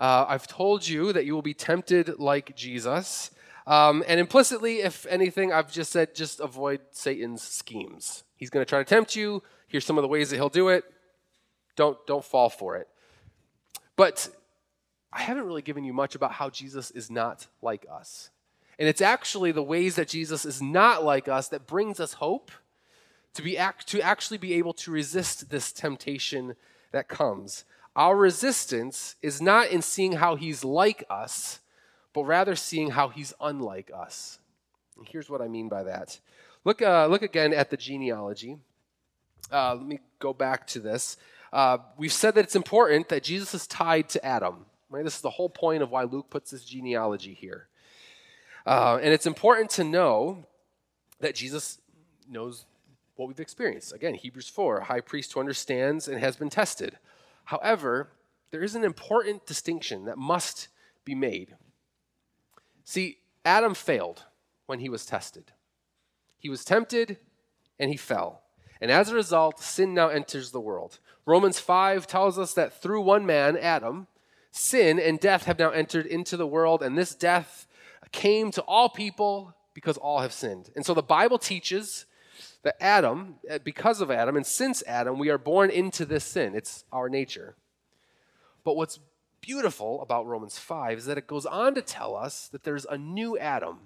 Uh, 0.00 0.24
I've 0.28 0.46
told 0.46 0.86
you 0.86 1.12
that 1.12 1.26
you 1.26 1.34
will 1.34 1.42
be 1.42 1.52
tempted 1.52 2.20
like 2.20 2.54
Jesus. 2.54 3.32
Um, 3.66 4.04
and 4.06 4.20
implicitly, 4.20 4.82
if 4.82 5.04
anything, 5.06 5.52
I've 5.52 5.70
just 5.70 5.90
said 5.90 6.14
just 6.14 6.38
avoid 6.38 6.80
Satan's 6.92 7.42
schemes. 7.42 8.22
He's 8.36 8.50
going 8.50 8.64
to 8.64 8.68
try 8.68 8.78
to 8.78 8.84
tempt 8.84 9.16
you. 9.16 9.42
Here's 9.66 9.84
some 9.84 9.98
of 9.98 10.02
the 10.02 10.08
ways 10.08 10.30
that 10.30 10.36
he'll 10.36 10.48
do 10.48 10.68
it. 10.68 10.84
Don't, 11.74 11.98
don't 12.06 12.24
fall 12.24 12.50
for 12.50 12.76
it. 12.76 12.86
But 13.96 14.28
I 15.12 15.22
haven't 15.22 15.44
really 15.44 15.60
given 15.60 15.82
you 15.82 15.92
much 15.92 16.14
about 16.14 16.30
how 16.30 16.50
Jesus 16.50 16.92
is 16.92 17.10
not 17.10 17.48
like 17.62 17.84
us. 17.90 18.30
And 18.78 18.88
it's 18.88 19.02
actually 19.02 19.50
the 19.50 19.62
ways 19.62 19.96
that 19.96 20.06
Jesus 20.06 20.44
is 20.44 20.62
not 20.62 21.04
like 21.04 21.26
us 21.26 21.48
that 21.48 21.66
brings 21.66 21.98
us 21.98 22.12
hope 22.12 22.52
to, 23.34 23.42
be 23.42 23.56
act, 23.56 23.86
to 23.88 24.00
actually 24.00 24.38
be 24.38 24.54
able 24.54 24.72
to 24.74 24.90
resist 24.90 25.50
this 25.50 25.72
temptation 25.72 26.54
that 26.92 27.08
comes. 27.08 27.64
Our 27.96 28.16
resistance 28.16 29.16
is 29.22 29.40
not 29.40 29.68
in 29.68 29.82
seeing 29.82 30.12
how 30.12 30.36
he's 30.36 30.64
like 30.64 31.04
us, 31.10 31.60
but 32.12 32.24
rather 32.24 32.56
seeing 32.56 32.90
how 32.90 33.08
he's 33.08 33.32
unlike 33.40 33.90
us. 33.94 34.38
And 34.96 35.06
here's 35.08 35.30
what 35.30 35.42
I 35.42 35.48
mean 35.48 35.68
by 35.68 35.84
that. 35.84 36.18
Look, 36.64 36.82
uh, 36.82 37.06
look 37.06 37.22
again 37.22 37.52
at 37.52 37.70
the 37.70 37.76
genealogy. 37.76 38.58
Uh, 39.50 39.74
let 39.74 39.86
me 39.86 40.00
go 40.18 40.32
back 40.32 40.66
to 40.68 40.80
this. 40.80 41.16
Uh, 41.52 41.78
we've 41.96 42.12
said 42.12 42.34
that 42.34 42.44
it's 42.44 42.56
important 42.56 43.08
that 43.08 43.22
Jesus 43.22 43.54
is 43.54 43.66
tied 43.66 44.08
to 44.10 44.24
Adam. 44.24 44.66
Right? 44.88 45.04
This 45.04 45.16
is 45.16 45.20
the 45.20 45.30
whole 45.30 45.48
point 45.48 45.82
of 45.82 45.90
why 45.90 46.04
Luke 46.04 46.30
puts 46.30 46.50
this 46.50 46.64
genealogy 46.64 47.34
here. 47.34 47.68
Uh, 48.66 48.98
and 49.02 49.12
it's 49.12 49.26
important 49.26 49.70
to 49.70 49.84
know 49.84 50.44
that 51.20 51.34
Jesus 51.34 51.78
knows 52.28 52.66
what 53.20 53.28
we've 53.28 53.38
experienced. 53.38 53.92
Again, 53.92 54.14
Hebrews 54.14 54.48
4, 54.48 54.78
a 54.78 54.84
high 54.84 55.02
priest 55.02 55.32
who 55.32 55.40
understands 55.40 56.08
and 56.08 56.18
has 56.18 56.36
been 56.36 56.48
tested. 56.48 56.98
However, 57.44 58.08
there 58.50 58.62
is 58.62 58.74
an 58.74 58.82
important 58.82 59.46
distinction 59.46 60.06
that 60.06 60.16
must 60.16 60.68
be 61.04 61.14
made. 61.14 61.54
See, 62.82 63.18
Adam 63.44 63.74
failed 63.74 64.24
when 64.64 64.80
he 64.80 64.88
was 64.88 65.04
tested. 65.04 65.52
He 66.38 66.48
was 66.48 66.64
tempted 66.64 67.18
and 67.78 67.90
he 67.90 67.96
fell. 67.98 68.42
And 68.80 68.90
as 68.90 69.10
a 69.10 69.14
result, 69.14 69.60
sin 69.60 69.92
now 69.92 70.08
enters 70.08 70.50
the 70.50 70.60
world. 70.60 70.98
Romans 71.26 71.60
5 71.60 72.06
tells 72.06 72.38
us 72.38 72.54
that 72.54 72.80
through 72.80 73.02
one 73.02 73.26
man, 73.26 73.58
Adam, 73.58 74.06
sin 74.50 74.98
and 74.98 75.20
death 75.20 75.44
have 75.44 75.58
now 75.58 75.70
entered 75.70 76.06
into 76.06 76.38
the 76.38 76.46
world, 76.46 76.82
and 76.82 76.96
this 76.96 77.14
death 77.14 77.66
came 78.12 78.50
to 78.52 78.62
all 78.62 78.88
people 78.88 79.54
because 79.74 79.98
all 79.98 80.20
have 80.20 80.32
sinned. 80.32 80.70
And 80.74 80.86
so 80.86 80.94
the 80.94 81.02
Bible 81.02 81.38
teaches 81.38 82.06
that 82.62 82.82
Adam, 82.82 83.36
eh, 83.48 83.58
because 83.62 84.00
of 84.00 84.10
Adam, 84.10 84.36
and 84.36 84.46
since 84.46 84.82
Adam, 84.86 85.18
we 85.18 85.30
are 85.30 85.38
born 85.38 85.70
into 85.70 86.04
this 86.04 86.24
sin. 86.24 86.54
It's 86.54 86.84
our 86.92 87.08
nature. 87.08 87.56
But 88.64 88.76
what's 88.76 88.98
beautiful 89.40 90.02
about 90.02 90.26
Romans 90.26 90.58
5 90.58 90.98
is 90.98 91.04
that 91.06 91.18
it 91.18 91.26
goes 91.26 91.46
on 91.46 91.74
to 91.74 91.82
tell 91.82 92.14
us 92.14 92.48
that 92.48 92.64
there's 92.64 92.84
a 92.84 92.98
new 92.98 93.38
Adam 93.38 93.78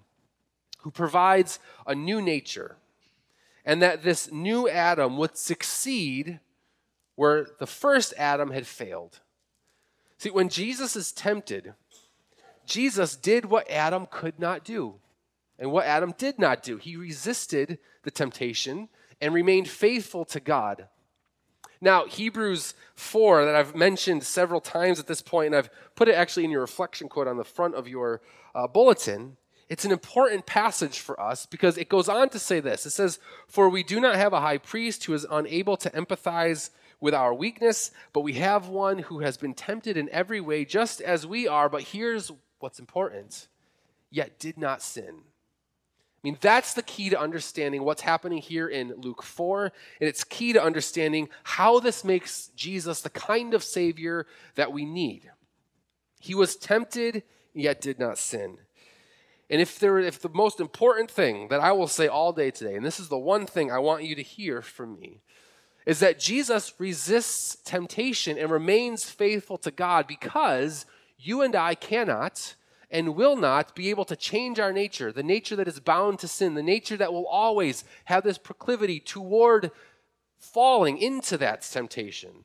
who 0.81 0.91
provides 0.91 1.59
a 1.87 1.95
new 1.95 2.21
nature, 2.21 2.77
and 3.65 3.81
that 3.81 4.03
this 4.03 4.31
new 4.31 4.69
Adam 4.69 5.17
would 5.17 5.37
succeed 5.37 6.41
where 7.15 7.47
the 7.59 7.67
first 7.67 8.13
Adam 8.19 8.51
had 8.51 8.67
failed. 8.67 9.21
See, 10.19 10.31
when 10.31 10.49
Jesus 10.49 10.97
is 10.97 11.13
tempted, 11.13 11.75
Jesus 12.67 13.17
did 13.17 13.47
what 13.47 13.71
Adam 13.71 14.07
could 14.11 14.39
not 14.39 14.65
do. 14.65 14.97
And 15.59 15.71
what 15.71 15.87
Adam 15.87 16.15
did 16.17 16.39
not 16.39 16.63
do, 16.63 16.77
he 16.77 16.97
resisted 16.97 17.79
the 18.03 18.11
temptation 18.11 18.89
and 19.21 19.33
remained 19.33 19.69
faithful 19.69 20.25
to 20.27 20.41
God. 20.41 20.89
Now, 21.81 22.07
Hebrews 22.07 22.75
4, 22.95 23.45
that 23.45 23.55
I've 23.55 23.75
mentioned 23.75 24.25
several 24.25 24.61
times 24.61 24.99
at 24.99 25.07
this 25.07 25.23
point, 25.23 25.49
and 25.49 25.57
I've 25.57 25.71
put 25.95 26.09
it 26.09 26.15
actually 26.15 26.45
in 26.45 26.51
your 26.51 26.63
reflection 26.63 27.09
quote 27.09 27.29
on 27.29 27.37
the 27.37 27.45
front 27.45 27.75
of 27.75 27.87
your 27.87 28.21
uh, 28.55 28.67
bulletin, 28.67 29.37
it's 29.69 29.85
an 29.85 29.93
important 29.93 30.47
passage 30.47 31.01
for 31.01 31.19
us 31.21 31.47
because 31.47 31.79
it 31.79 31.89
goes 31.89 32.09
on 32.09 32.29
to 32.31 32.39
say 32.39 32.61
this. 32.61 32.87
It 32.87 32.91
says, 32.91 33.19
For 33.49 33.69
we 33.69 33.83
do 33.83 34.01
not 34.01 34.17
have 34.17 34.33
a 34.33 34.41
high 34.41 34.59
priest 34.59 35.05
who 35.05 35.15
is 35.15 35.27
unable 35.31 35.77
to 35.79 35.91
empathize 35.91 36.71
with 37.01 37.15
our 37.15 37.35
weakness, 37.35 37.91
but 38.13 38.21
we 38.21 38.35
have 38.35 38.69
one 38.69 38.99
who 38.99 39.21
has 39.21 39.37
been 39.37 39.55
tempted 39.55 39.97
in 39.97 40.09
every 40.11 40.41
way, 40.41 40.65
just 40.65 41.01
as 41.01 41.27
we 41.27 41.49
are. 41.49 41.69
But 41.69 41.83
here's 41.83 42.31
what's 42.61 42.79
important 42.79 43.49
yet 44.11 44.39
did 44.39 44.57
not 44.57 44.81
sin. 44.81 45.23
I 46.25 46.29
mean, 46.29 46.39
that's 46.41 46.73
the 46.73 46.83
key 46.83 47.11
to 47.11 47.21
understanding 47.21 47.85
what's 47.85 48.01
happening 48.01 48.39
here 48.39 48.67
in 48.67 48.95
Luke 48.97 49.23
4. 49.23 49.65
And 50.01 50.09
it's 50.09 50.25
key 50.25 50.55
to 50.55 50.63
understanding 50.63 51.29
how 51.43 51.81
this 51.81 52.03
makes 52.03 52.49
Jesus 52.57 53.03
the 53.03 53.11
kind 53.11 53.53
of 53.53 53.63
Savior 53.63 54.27
that 54.55 54.73
we 54.73 54.87
need. 54.87 55.31
He 56.21 56.35
was 56.35 56.57
tempted, 56.57 57.25
yet 57.53 57.83
did 57.83 57.99
not 57.99 58.17
sin. 58.17 58.57
And 59.51 59.61
if 59.61 59.79
there 59.79 59.99
if 59.99 60.19
the 60.19 60.31
most 60.31 60.61
important 60.61 61.11
thing 61.11 61.49
that 61.49 61.61
I 61.61 61.73
will 61.73 61.89
say 61.89 62.09
all 62.09 62.33
day 62.33 62.51
today, 62.51 62.75
and 62.75 62.87
this 62.87 62.99
is 62.99 63.09
the 63.09 63.19
one 63.19 63.45
thing 63.45 63.71
I 63.71 63.79
want 63.79 64.05
you 64.05 64.15
to 64.15 64.23
hear 64.23 64.63
from 64.63 64.99
me, 64.99 65.21
is 65.85 66.01
that 66.01 66.19
Jesus 66.19 66.73
resists 66.79 67.59
temptation 67.67 68.39
and 68.39 68.51
remains 68.51 69.11
faithful 69.11 69.59
to 69.59 69.71
God 69.71 70.07
because 70.07 70.87
you 71.19 71.43
and 71.43 71.55
I 71.55 71.75
cannot 71.75 72.55
and 72.95 73.17
will 73.17 73.35
not 73.35 73.75
be 73.75 73.91
able 73.91 74.05
to 74.05 74.15
change 74.15 74.61
our 74.61 74.73
nature, 74.73 75.11
the 75.11 75.25
nature 75.25 75.57
that 75.57 75.67
is 75.67 75.81
bound 75.81 76.21
to 76.21 76.29
sin, 76.29 76.55
the 76.55 76.63
nature 76.63 76.97
that 76.97 77.13
will 77.13 77.27
always 77.27 77.83
have 78.05 78.23
this 78.23 78.39
proclivity 78.39 79.01
toward 79.01 79.73
falling 80.39 80.97
into 80.99 81.37
that 81.37 81.63
temptation. 81.63 82.45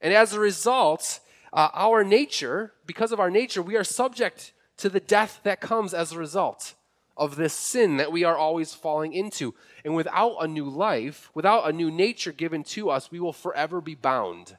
And 0.00 0.12
as 0.12 0.32
a 0.32 0.40
result, 0.40 1.20
uh, 1.52 1.68
our 1.72 2.02
nature, 2.02 2.72
because 2.84 3.12
of 3.12 3.20
our 3.20 3.30
nature, 3.30 3.62
we 3.62 3.76
are 3.76 3.84
subject 3.84 4.52
to 4.78 4.88
the 4.88 4.98
death 4.98 5.38
that 5.44 5.60
comes 5.60 5.94
as 5.94 6.10
a 6.10 6.18
result 6.18 6.74
of 7.16 7.36
this 7.36 7.52
sin 7.52 7.96
that 7.98 8.10
we 8.10 8.24
are 8.24 8.36
always 8.36 8.74
falling 8.74 9.12
into. 9.12 9.54
And 9.84 9.94
without 9.94 10.38
a 10.40 10.48
new 10.48 10.68
life, 10.68 11.30
without 11.32 11.68
a 11.68 11.72
new 11.72 11.92
nature 11.92 12.32
given 12.32 12.64
to 12.64 12.90
us, 12.90 13.12
we 13.12 13.20
will 13.20 13.32
forever 13.32 13.80
be 13.80 13.94
bound 13.94 14.56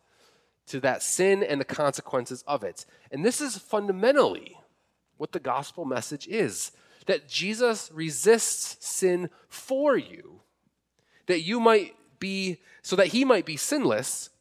to 0.68 0.80
that 0.80 1.04
sin 1.04 1.44
and 1.44 1.60
the 1.60 1.66
consequences 1.66 2.46
of 2.48 2.64
it. 2.64 2.86
And 3.12 3.26
this 3.26 3.42
is 3.42 3.58
fundamentally 3.58 4.56
what 5.22 5.34
the 5.34 5.40
gospel 5.40 5.86
message 5.86 6.28
is 6.28 6.72
that 7.06 7.30
Jesus 7.30 7.92
resists 7.94 8.84
sin 8.84 9.30
for 9.48 9.96
you, 9.96 10.42
that 11.28 11.42
you 11.42 11.60
might 11.60 11.96
be, 12.20 12.58
so 12.82 12.96
that 12.96 13.08
he 13.08 13.24
might 13.24 13.46
be 13.46 13.56
sinless, 13.56 14.32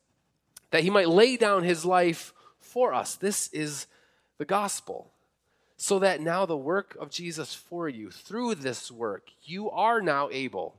that 0.71 0.83
he 0.83 0.89
might 0.89 1.11
lay 1.11 1.37
down 1.37 1.65
his 1.65 1.85
life 1.85 2.33
for 2.59 2.95
us. 2.95 3.15
This 3.15 3.49
is 3.49 3.87
the 4.39 4.47
gospel. 4.47 5.11
So 5.77 5.99
that 5.99 6.23
now 6.23 6.47
the 6.47 6.57
work 6.57 6.97
of 6.99 7.11
Jesus 7.11 7.55
for 7.55 7.87
you, 7.87 8.11
through 8.11 8.55
this 8.55 8.91
work, 8.91 9.29
you 9.45 9.71
are 9.71 10.01
now 10.01 10.31
able 10.33 10.77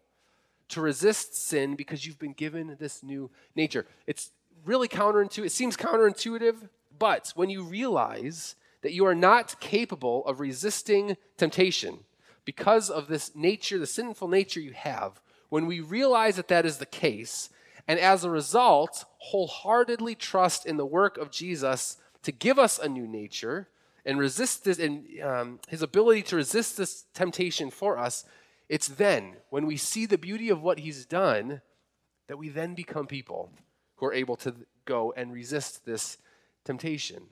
to 0.70 0.82
resist 0.82 1.36
sin 1.36 1.76
because 1.76 2.08
you've 2.08 2.18
been 2.18 2.34
given 2.34 2.76
this 2.80 3.04
new 3.04 3.30
nature. 3.56 3.86
It's 4.08 4.32
really 4.66 4.88
counterintuitive. 4.88 5.46
It 5.46 5.52
seems 5.52 5.78
counterintuitive, 5.78 6.70
but 6.98 7.34
when 7.36 7.52
you 7.52 7.64
realize 7.64 8.56
that 8.82 8.94
you 8.94 9.06
are 9.06 9.16
not 9.16 9.60
capable 9.60 10.26
of 10.26 10.40
resisting 10.40 11.18
temptation 11.38 12.00
because 12.46 12.90
of 12.90 13.08
this 13.08 13.36
nature, 13.36 13.78
the 13.78 13.86
sinful 13.86 14.28
nature 14.28 14.60
you 14.60 14.74
have, 14.74 15.22
when 15.50 15.66
we 15.66 15.80
realize 15.80 16.38
that 16.38 16.48
that 16.48 16.66
is 16.66 16.78
the 16.78 16.86
case, 16.86 17.50
and 17.88 18.00
as 18.00 18.24
a 18.24 18.30
result, 18.30 19.06
wholeheartedly 19.18 20.16
trust 20.16 20.66
in 20.66 20.78
the 20.78 20.86
work 20.86 21.18
of 21.18 21.32
Jesus 21.32 21.98
to 22.24 22.32
give 22.32 22.58
us 22.58 22.80
a 22.80 22.88
new 22.88 23.08
nature 23.08 23.68
and 24.06 24.18
resist 24.18 24.64
this, 24.64 24.80
and 24.80 25.06
um, 25.22 25.60
his 25.68 25.82
ability 25.82 26.24
to 26.24 26.36
resist 26.36 26.78
this 26.78 27.06
temptation 27.14 27.70
for 27.70 27.98
us, 27.98 28.26
it's 28.70 28.88
then, 28.88 29.36
when 29.50 29.66
we 29.68 29.78
see 29.78 30.06
the 30.06 30.18
beauty 30.18 30.50
of 30.50 30.62
what 30.62 30.80
he's 30.80 31.06
done, 31.06 31.62
that 32.28 32.38
we 32.38 32.50
then 32.50 32.74
become 32.74 33.06
people 33.06 33.52
who 33.96 34.06
are 34.06 34.14
able 34.14 34.38
to 34.38 34.56
go 34.86 35.14
and 35.16 35.34
resist 35.34 35.86
this 35.86 36.18
temptation. 36.64 37.24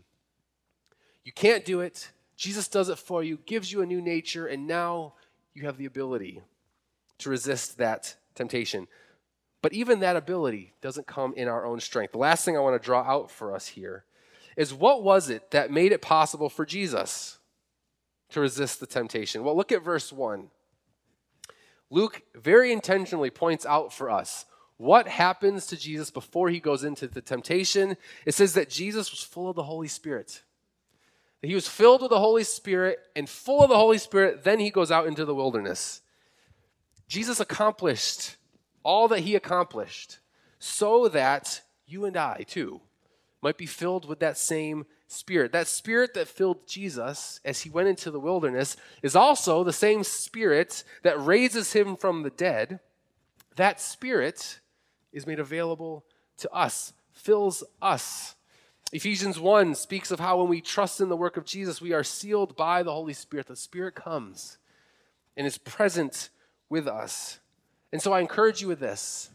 You 1.29 1.33
can't 1.33 1.63
do 1.63 1.81
it. 1.81 2.11
Jesus 2.37 2.67
does 2.67 2.89
it 2.89 2.97
for 2.97 3.23
you, 3.23 3.37
gives 3.45 3.71
you 3.71 3.83
a 3.83 3.85
new 3.85 4.01
nature, 4.01 4.47
and 4.47 4.65
now 4.65 5.13
you 5.53 5.67
have 5.67 5.77
the 5.77 5.85
ability 5.85 6.41
to 7.19 7.29
resist 7.29 7.77
that 7.77 8.15
temptation. 8.33 8.87
But 9.61 9.71
even 9.73 9.99
that 9.99 10.15
ability 10.15 10.73
doesn't 10.81 11.05
come 11.05 11.35
in 11.35 11.47
our 11.47 11.67
own 11.67 11.81
strength. 11.81 12.13
The 12.13 12.17
last 12.17 12.45
thing 12.45 12.57
I 12.57 12.61
want 12.61 12.81
to 12.81 12.83
draw 12.83 13.03
out 13.03 13.29
for 13.29 13.53
us 13.53 13.67
here 13.67 14.05
is 14.57 14.73
what 14.73 15.03
was 15.03 15.29
it 15.29 15.51
that 15.51 15.69
made 15.69 15.91
it 15.91 16.01
possible 16.01 16.49
for 16.49 16.65
Jesus 16.65 17.37
to 18.29 18.41
resist 18.41 18.79
the 18.79 18.87
temptation? 18.87 19.43
Well, 19.43 19.55
look 19.55 19.71
at 19.71 19.83
verse 19.83 20.11
1. 20.11 20.49
Luke 21.91 22.23
very 22.33 22.71
intentionally 22.71 23.29
points 23.29 23.67
out 23.67 23.93
for 23.93 24.09
us 24.09 24.47
what 24.77 25.07
happens 25.07 25.67
to 25.67 25.77
Jesus 25.77 26.09
before 26.09 26.49
he 26.49 26.59
goes 26.59 26.83
into 26.83 27.07
the 27.07 27.21
temptation? 27.21 27.97
It 28.25 28.33
says 28.33 28.55
that 28.55 28.71
Jesus 28.71 29.11
was 29.11 29.21
full 29.21 29.47
of 29.47 29.55
the 29.55 29.61
Holy 29.61 29.87
Spirit. 29.87 30.41
He 31.41 31.55
was 31.55 31.67
filled 31.67 32.01
with 32.01 32.09
the 32.09 32.19
Holy 32.19 32.43
Spirit 32.43 32.99
and 33.15 33.29
full 33.29 33.63
of 33.63 33.69
the 33.69 33.77
Holy 33.77 33.97
Spirit, 33.97 34.43
then 34.43 34.59
he 34.59 34.69
goes 34.69 34.91
out 34.91 35.07
into 35.07 35.23
the 35.23 35.35
wilderness. 35.35 36.01
Jesus 37.07 37.39
accomplished 37.39 38.35
all 38.83 39.07
that 39.07 39.21
he 39.21 39.35
accomplished 39.35 40.19
so 40.59 41.07
that 41.07 41.61
you 41.87 42.05
and 42.05 42.17
I, 42.17 42.45
too, 42.47 42.81
might 43.41 43.57
be 43.57 43.65
filled 43.65 44.07
with 44.07 44.19
that 44.19 44.37
same 44.37 44.85
spirit. 45.07 45.51
That 45.53 45.67
spirit 45.67 46.13
that 46.13 46.27
filled 46.27 46.67
Jesus 46.67 47.39
as 47.45 47.61
he 47.61 47.69
went 47.69 47.87
into 47.87 48.11
the 48.11 48.19
wilderness 48.19 48.75
is 49.01 49.15
also 49.15 49.63
the 49.63 49.73
same 49.73 50.03
spirit 50.03 50.83
that 51.03 51.19
raises 51.19 51.73
him 51.73 51.95
from 51.95 52.23
the 52.23 52.29
dead. 52.29 52.79
That 53.55 53.79
spirit 53.79 54.59
is 55.11 55.25
made 55.25 55.39
available 55.39 56.05
to 56.37 56.51
us, 56.51 56.93
fills 57.11 57.63
us. 57.81 58.35
Ephesians 58.91 59.39
1 59.39 59.75
speaks 59.75 60.09
of 60.09 60.19
how 60.19 60.39
when 60.39 60.49
we 60.49 60.61
trust 60.61 60.99
in 60.99 61.09
the 61.09 61.15
work 61.15 61.37
of 61.37 61.45
Jesus, 61.45 61.79
we 61.79 61.93
are 61.93 62.03
sealed 62.03 62.55
by 62.55 62.81
the 62.81 62.91
Holy 62.91 63.13
Spirit. 63.13 63.45
The 63.45 63.55
Spirit 63.55 63.93
comes 63.93 64.57
and 65.37 65.45
is 65.45 65.59
present 65.59 66.29
with 66.69 66.87
us. 66.87 67.39
And 67.93 68.01
so 68.01 68.13
I 68.13 68.19
encourage 68.19 68.61
you 68.61 68.67
with 68.67 68.79
this 68.79 69.29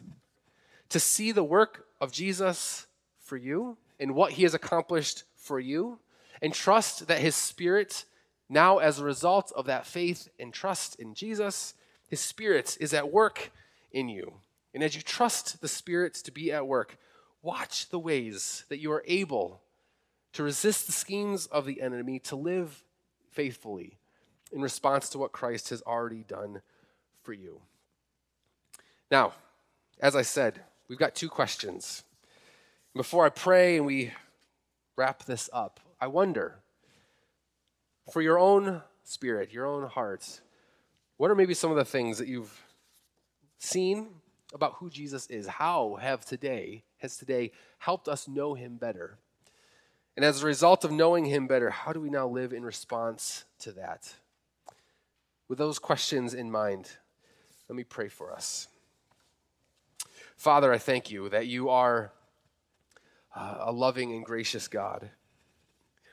to 0.89 0.99
see 0.99 1.31
the 1.31 1.45
work 1.45 1.87
of 2.01 2.11
Jesus 2.11 2.87
for 3.21 3.37
you 3.37 3.77
and 4.01 4.17
what 4.17 4.33
he 4.33 4.43
has 4.43 4.55
accomplished 4.55 5.23
for 5.37 5.61
you, 5.61 5.99
and 6.43 6.53
trust 6.53 7.07
that 7.07 7.21
his 7.21 7.37
Spirit, 7.37 8.07
now 8.49 8.79
as 8.79 8.99
a 8.99 9.05
result 9.05 9.53
of 9.55 9.67
that 9.67 9.87
faith 9.87 10.29
and 10.41 10.53
trust 10.53 10.99
in 10.99 11.15
Jesus, 11.15 11.75
his 12.09 12.19
Spirit 12.19 12.77
is 12.81 12.93
at 12.93 13.13
work 13.13 13.53
in 13.93 14.09
you. 14.09 14.35
And 14.75 14.83
as 14.83 14.97
you 14.97 15.03
trust 15.03 15.61
the 15.61 15.69
Spirit 15.69 16.15
to 16.15 16.33
be 16.33 16.51
at 16.51 16.67
work, 16.67 16.99
watch 17.45 17.91
the 17.91 17.99
ways 17.99 18.65
that 18.71 18.81
you 18.81 18.91
are 18.91 19.05
able 19.07 19.61
to 20.33 20.43
resist 20.43 20.87
the 20.87 20.93
schemes 20.93 21.47
of 21.47 21.67
the 21.67 21.81
enemy, 21.81 22.19
to 22.19 22.35
live 22.35 22.83
faithfully 23.31 23.99
in 24.51 24.61
response 24.61 25.09
to 25.11 25.19
what 25.19 25.31
Christ 25.31 25.69
has 25.69 25.83
already 25.83 26.25
done 26.27 26.63
for 27.23 27.33
you. 27.33 27.61
Now, 29.11 29.35
as 30.01 30.17
I 30.17 30.23
said, 30.23 30.61
we've 30.89 30.99
got 30.99 31.15
two 31.15 31.29
questions. 31.29 32.03
Before 32.97 33.25
I 33.27 33.29
pray 33.29 33.77
and 33.77 33.87
we 33.87 34.13
wrap 34.97 35.25
this 35.25 35.51
up, 35.53 35.81
I 36.01 36.07
wonder 36.07 36.57
for 38.13 38.23
your 38.23 38.39
own 38.39 38.83
spirit, 39.05 39.53
your 39.53 39.67
own 39.67 39.89
heart, 39.89 40.41
what 41.17 41.31
are 41.31 41.35
maybe 41.35 41.55
some 41.55 41.71
of 41.71 41.77
the 41.77 41.85
things 41.85 42.19
that 42.19 42.29
you've 42.29 42.63
seen 43.59 44.09
about 44.53 44.75
who 44.75 44.91
Jesus 44.91 45.27
is? 45.29 45.47
How 45.47 45.97
have 46.01 46.25
today 46.25 46.85
has 47.05 47.17
today 47.17 47.53
helped 47.79 48.09
us 48.09 48.27
know 48.27 48.55
him 48.55 48.77
better? 48.77 49.19
And 50.17 50.25
as 50.25 50.43
a 50.43 50.47
result 50.47 50.85
of 50.85 50.91
knowing 50.91 51.27
him 51.27 51.47
better, 51.47 51.71
how 51.71 51.93
do 51.93 52.01
we 52.01 52.09
now 52.09 52.27
live 52.27 52.53
in 52.53 52.65
response 52.65 53.45
to 53.61 53.73
that? 53.73 54.15
With 55.47 55.59
those 55.59 55.79
questions 55.79 56.33
in 56.33 56.51
mind, 56.51 56.91
let 57.69 57.77
me 57.77 57.85
pray 57.85 58.09
for 58.09 58.33
us. 58.33 58.69
Father, 60.37 60.73
I 60.73 60.79
thank 60.79 61.11
you 61.11 61.29
that 61.29 61.47
you 61.47 61.69
are 61.69 62.13
uh, 63.37 63.57
a 63.61 63.73
loving 63.73 64.13
and 64.13 64.25
gracious 64.25 64.67
God 64.67 65.11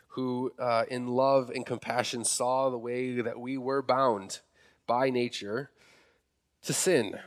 who, 0.08 0.52
uh, 0.60 0.84
in 0.90 1.08
love 1.08 1.50
and 1.50 1.66
compassion, 1.66 2.26
saw 2.26 2.70
the 2.70 2.78
way 2.78 3.22
that 3.22 3.40
we 3.40 3.58
were 3.58 3.82
bound 3.82 4.42
by 4.88 5.10
nature 5.10 5.72
to 6.64 6.74
sin 6.74 7.18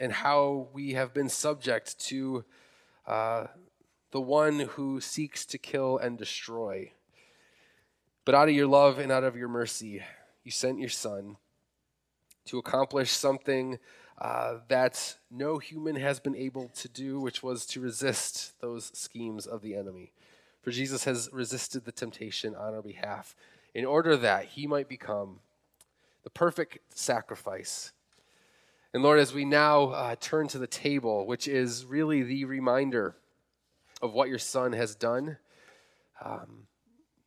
and 0.00 0.12
how 0.12 0.68
we 0.72 0.92
have 0.92 1.12
been 1.12 1.28
subject 1.28 1.98
to 2.06 2.44
uh, 3.06 3.46
the 4.10 4.20
one 4.20 4.60
who 4.60 5.00
seeks 5.00 5.44
to 5.46 5.58
kill 5.58 5.98
and 5.98 6.18
destroy. 6.18 6.92
But 8.24 8.34
out 8.34 8.48
of 8.48 8.54
your 8.54 8.66
love 8.66 8.98
and 8.98 9.12
out 9.12 9.24
of 9.24 9.36
your 9.36 9.48
mercy, 9.48 10.02
you 10.42 10.50
sent 10.50 10.80
your 10.80 10.88
son 10.88 11.36
to 12.46 12.58
accomplish 12.58 13.10
something 13.10 13.78
uh, 14.18 14.58
that 14.68 15.16
no 15.30 15.58
human 15.58 15.96
has 15.96 16.20
been 16.20 16.34
able 16.34 16.68
to 16.68 16.88
do, 16.88 17.20
which 17.20 17.42
was 17.42 17.66
to 17.66 17.80
resist 17.80 18.58
those 18.60 18.90
schemes 18.98 19.46
of 19.46 19.62
the 19.62 19.74
enemy. 19.74 20.12
For 20.62 20.70
Jesus 20.70 21.04
has 21.04 21.28
resisted 21.32 21.84
the 21.84 21.92
temptation 21.92 22.54
on 22.54 22.74
our 22.74 22.82
behalf 22.82 23.36
in 23.74 23.84
order 23.84 24.16
that 24.16 24.46
he 24.46 24.66
might 24.66 24.88
become 24.88 25.40
the 26.24 26.30
perfect 26.30 26.78
sacrifice. 26.92 27.92
And 28.92 29.02
Lord, 29.02 29.18
as 29.18 29.34
we 29.34 29.44
now 29.44 29.90
uh, 29.90 30.16
turn 30.18 30.48
to 30.48 30.58
the 30.58 30.66
table, 30.66 31.26
which 31.26 31.48
is 31.48 31.84
really 31.84 32.22
the 32.22 32.44
reminder 32.44 33.16
of 34.00 34.12
what 34.12 34.28
your 34.28 34.38
Son 34.38 34.72
has 34.72 34.94
done, 34.94 35.38
um, 36.24 36.66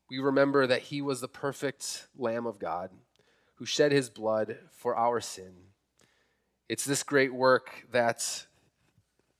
we 0.09 0.19
remember 0.19 0.65
that 0.65 0.83
he 0.83 1.01
was 1.01 1.21
the 1.21 1.27
perfect 1.27 2.07
Lamb 2.17 2.47
of 2.47 2.59
God 2.59 2.91
who 3.55 3.65
shed 3.65 3.91
his 3.91 4.09
blood 4.09 4.57
for 4.71 4.95
our 4.95 5.19
sin 5.21 5.53
it's 6.69 6.85
this 6.85 7.01
great 7.01 7.33
work 7.33 7.87
that 7.91 8.45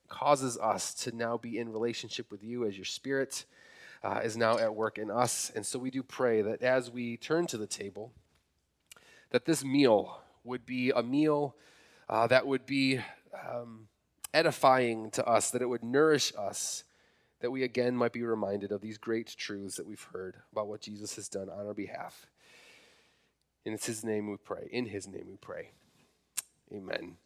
causes 0.07 0.57
us 0.57 0.95
to 0.95 1.15
now 1.15 1.38
be 1.38 1.59
in 1.59 1.72
relationship 1.72 2.32
with 2.32 2.43
you 2.43 2.65
as 2.65 2.76
your 2.76 2.86
spirit 2.86 3.45
uh, 4.03 4.22
is 4.24 4.36
now 4.36 4.57
at 4.57 4.74
work 4.74 4.97
in 4.97 5.11
us. 5.11 5.51
And 5.55 5.63
so 5.63 5.78
we 5.78 5.91
do 5.91 6.01
pray 6.01 6.41
that 6.41 6.63
as 6.63 6.89
we 6.89 7.17
turn 7.17 7.45
to 7.47 7.57
the 7.57 7.67
table, 7.67 8.11
that 9.30 9.45
this 9.45 9.63
meal 9.63 10.22
would 10.43 10.65
be 10.65 10.89
a 10.89 11.03
meal 11.03 11.55
uh, 12.10 12.28
that 12.28 12.47
would 12.47 12.66
be 12.66 12.99
um, 13.47 13.88
edifying 14.34 15.12
to 15.12 15.26
us, 15.26 15.51
that 15.51 15.62
it 15.62 15.70
would 15.70 15.84
nourish 15.84 16.34
us, 16.38 16.84
that 17.39 17.51
we 17.51 17.64
again 17.64 17.95
might 17.95 18.12
be 18.12 18.24
reminded 18.24 18.72
of 18.72 18.82
these 18.82 18.97
great 18.97 19.36
truths 19.38 19.76
that 19.76 19.86
we've 19.86 20.07
heard 20.12 20.36
about 20.51 20.68
what 20.68 20.82
Jesus 20.82 21.16
has 21.16 21.30
done 21.30 21.49
on 21.49 21.68
our 21.68 21.74
behalf. 21.74 22.28
And 23.66 23.74
it's 23.74 23.86
His 23.86 24.03
name 24.03 24.30
we 24.30 24.38
pray. 24.38 24.68
In 24.72 24.88
His 24.88 25.07
name 25.07 25.26
we 25.30 25.38
pray. 25.38 25.72
Amen. 26.74 27.18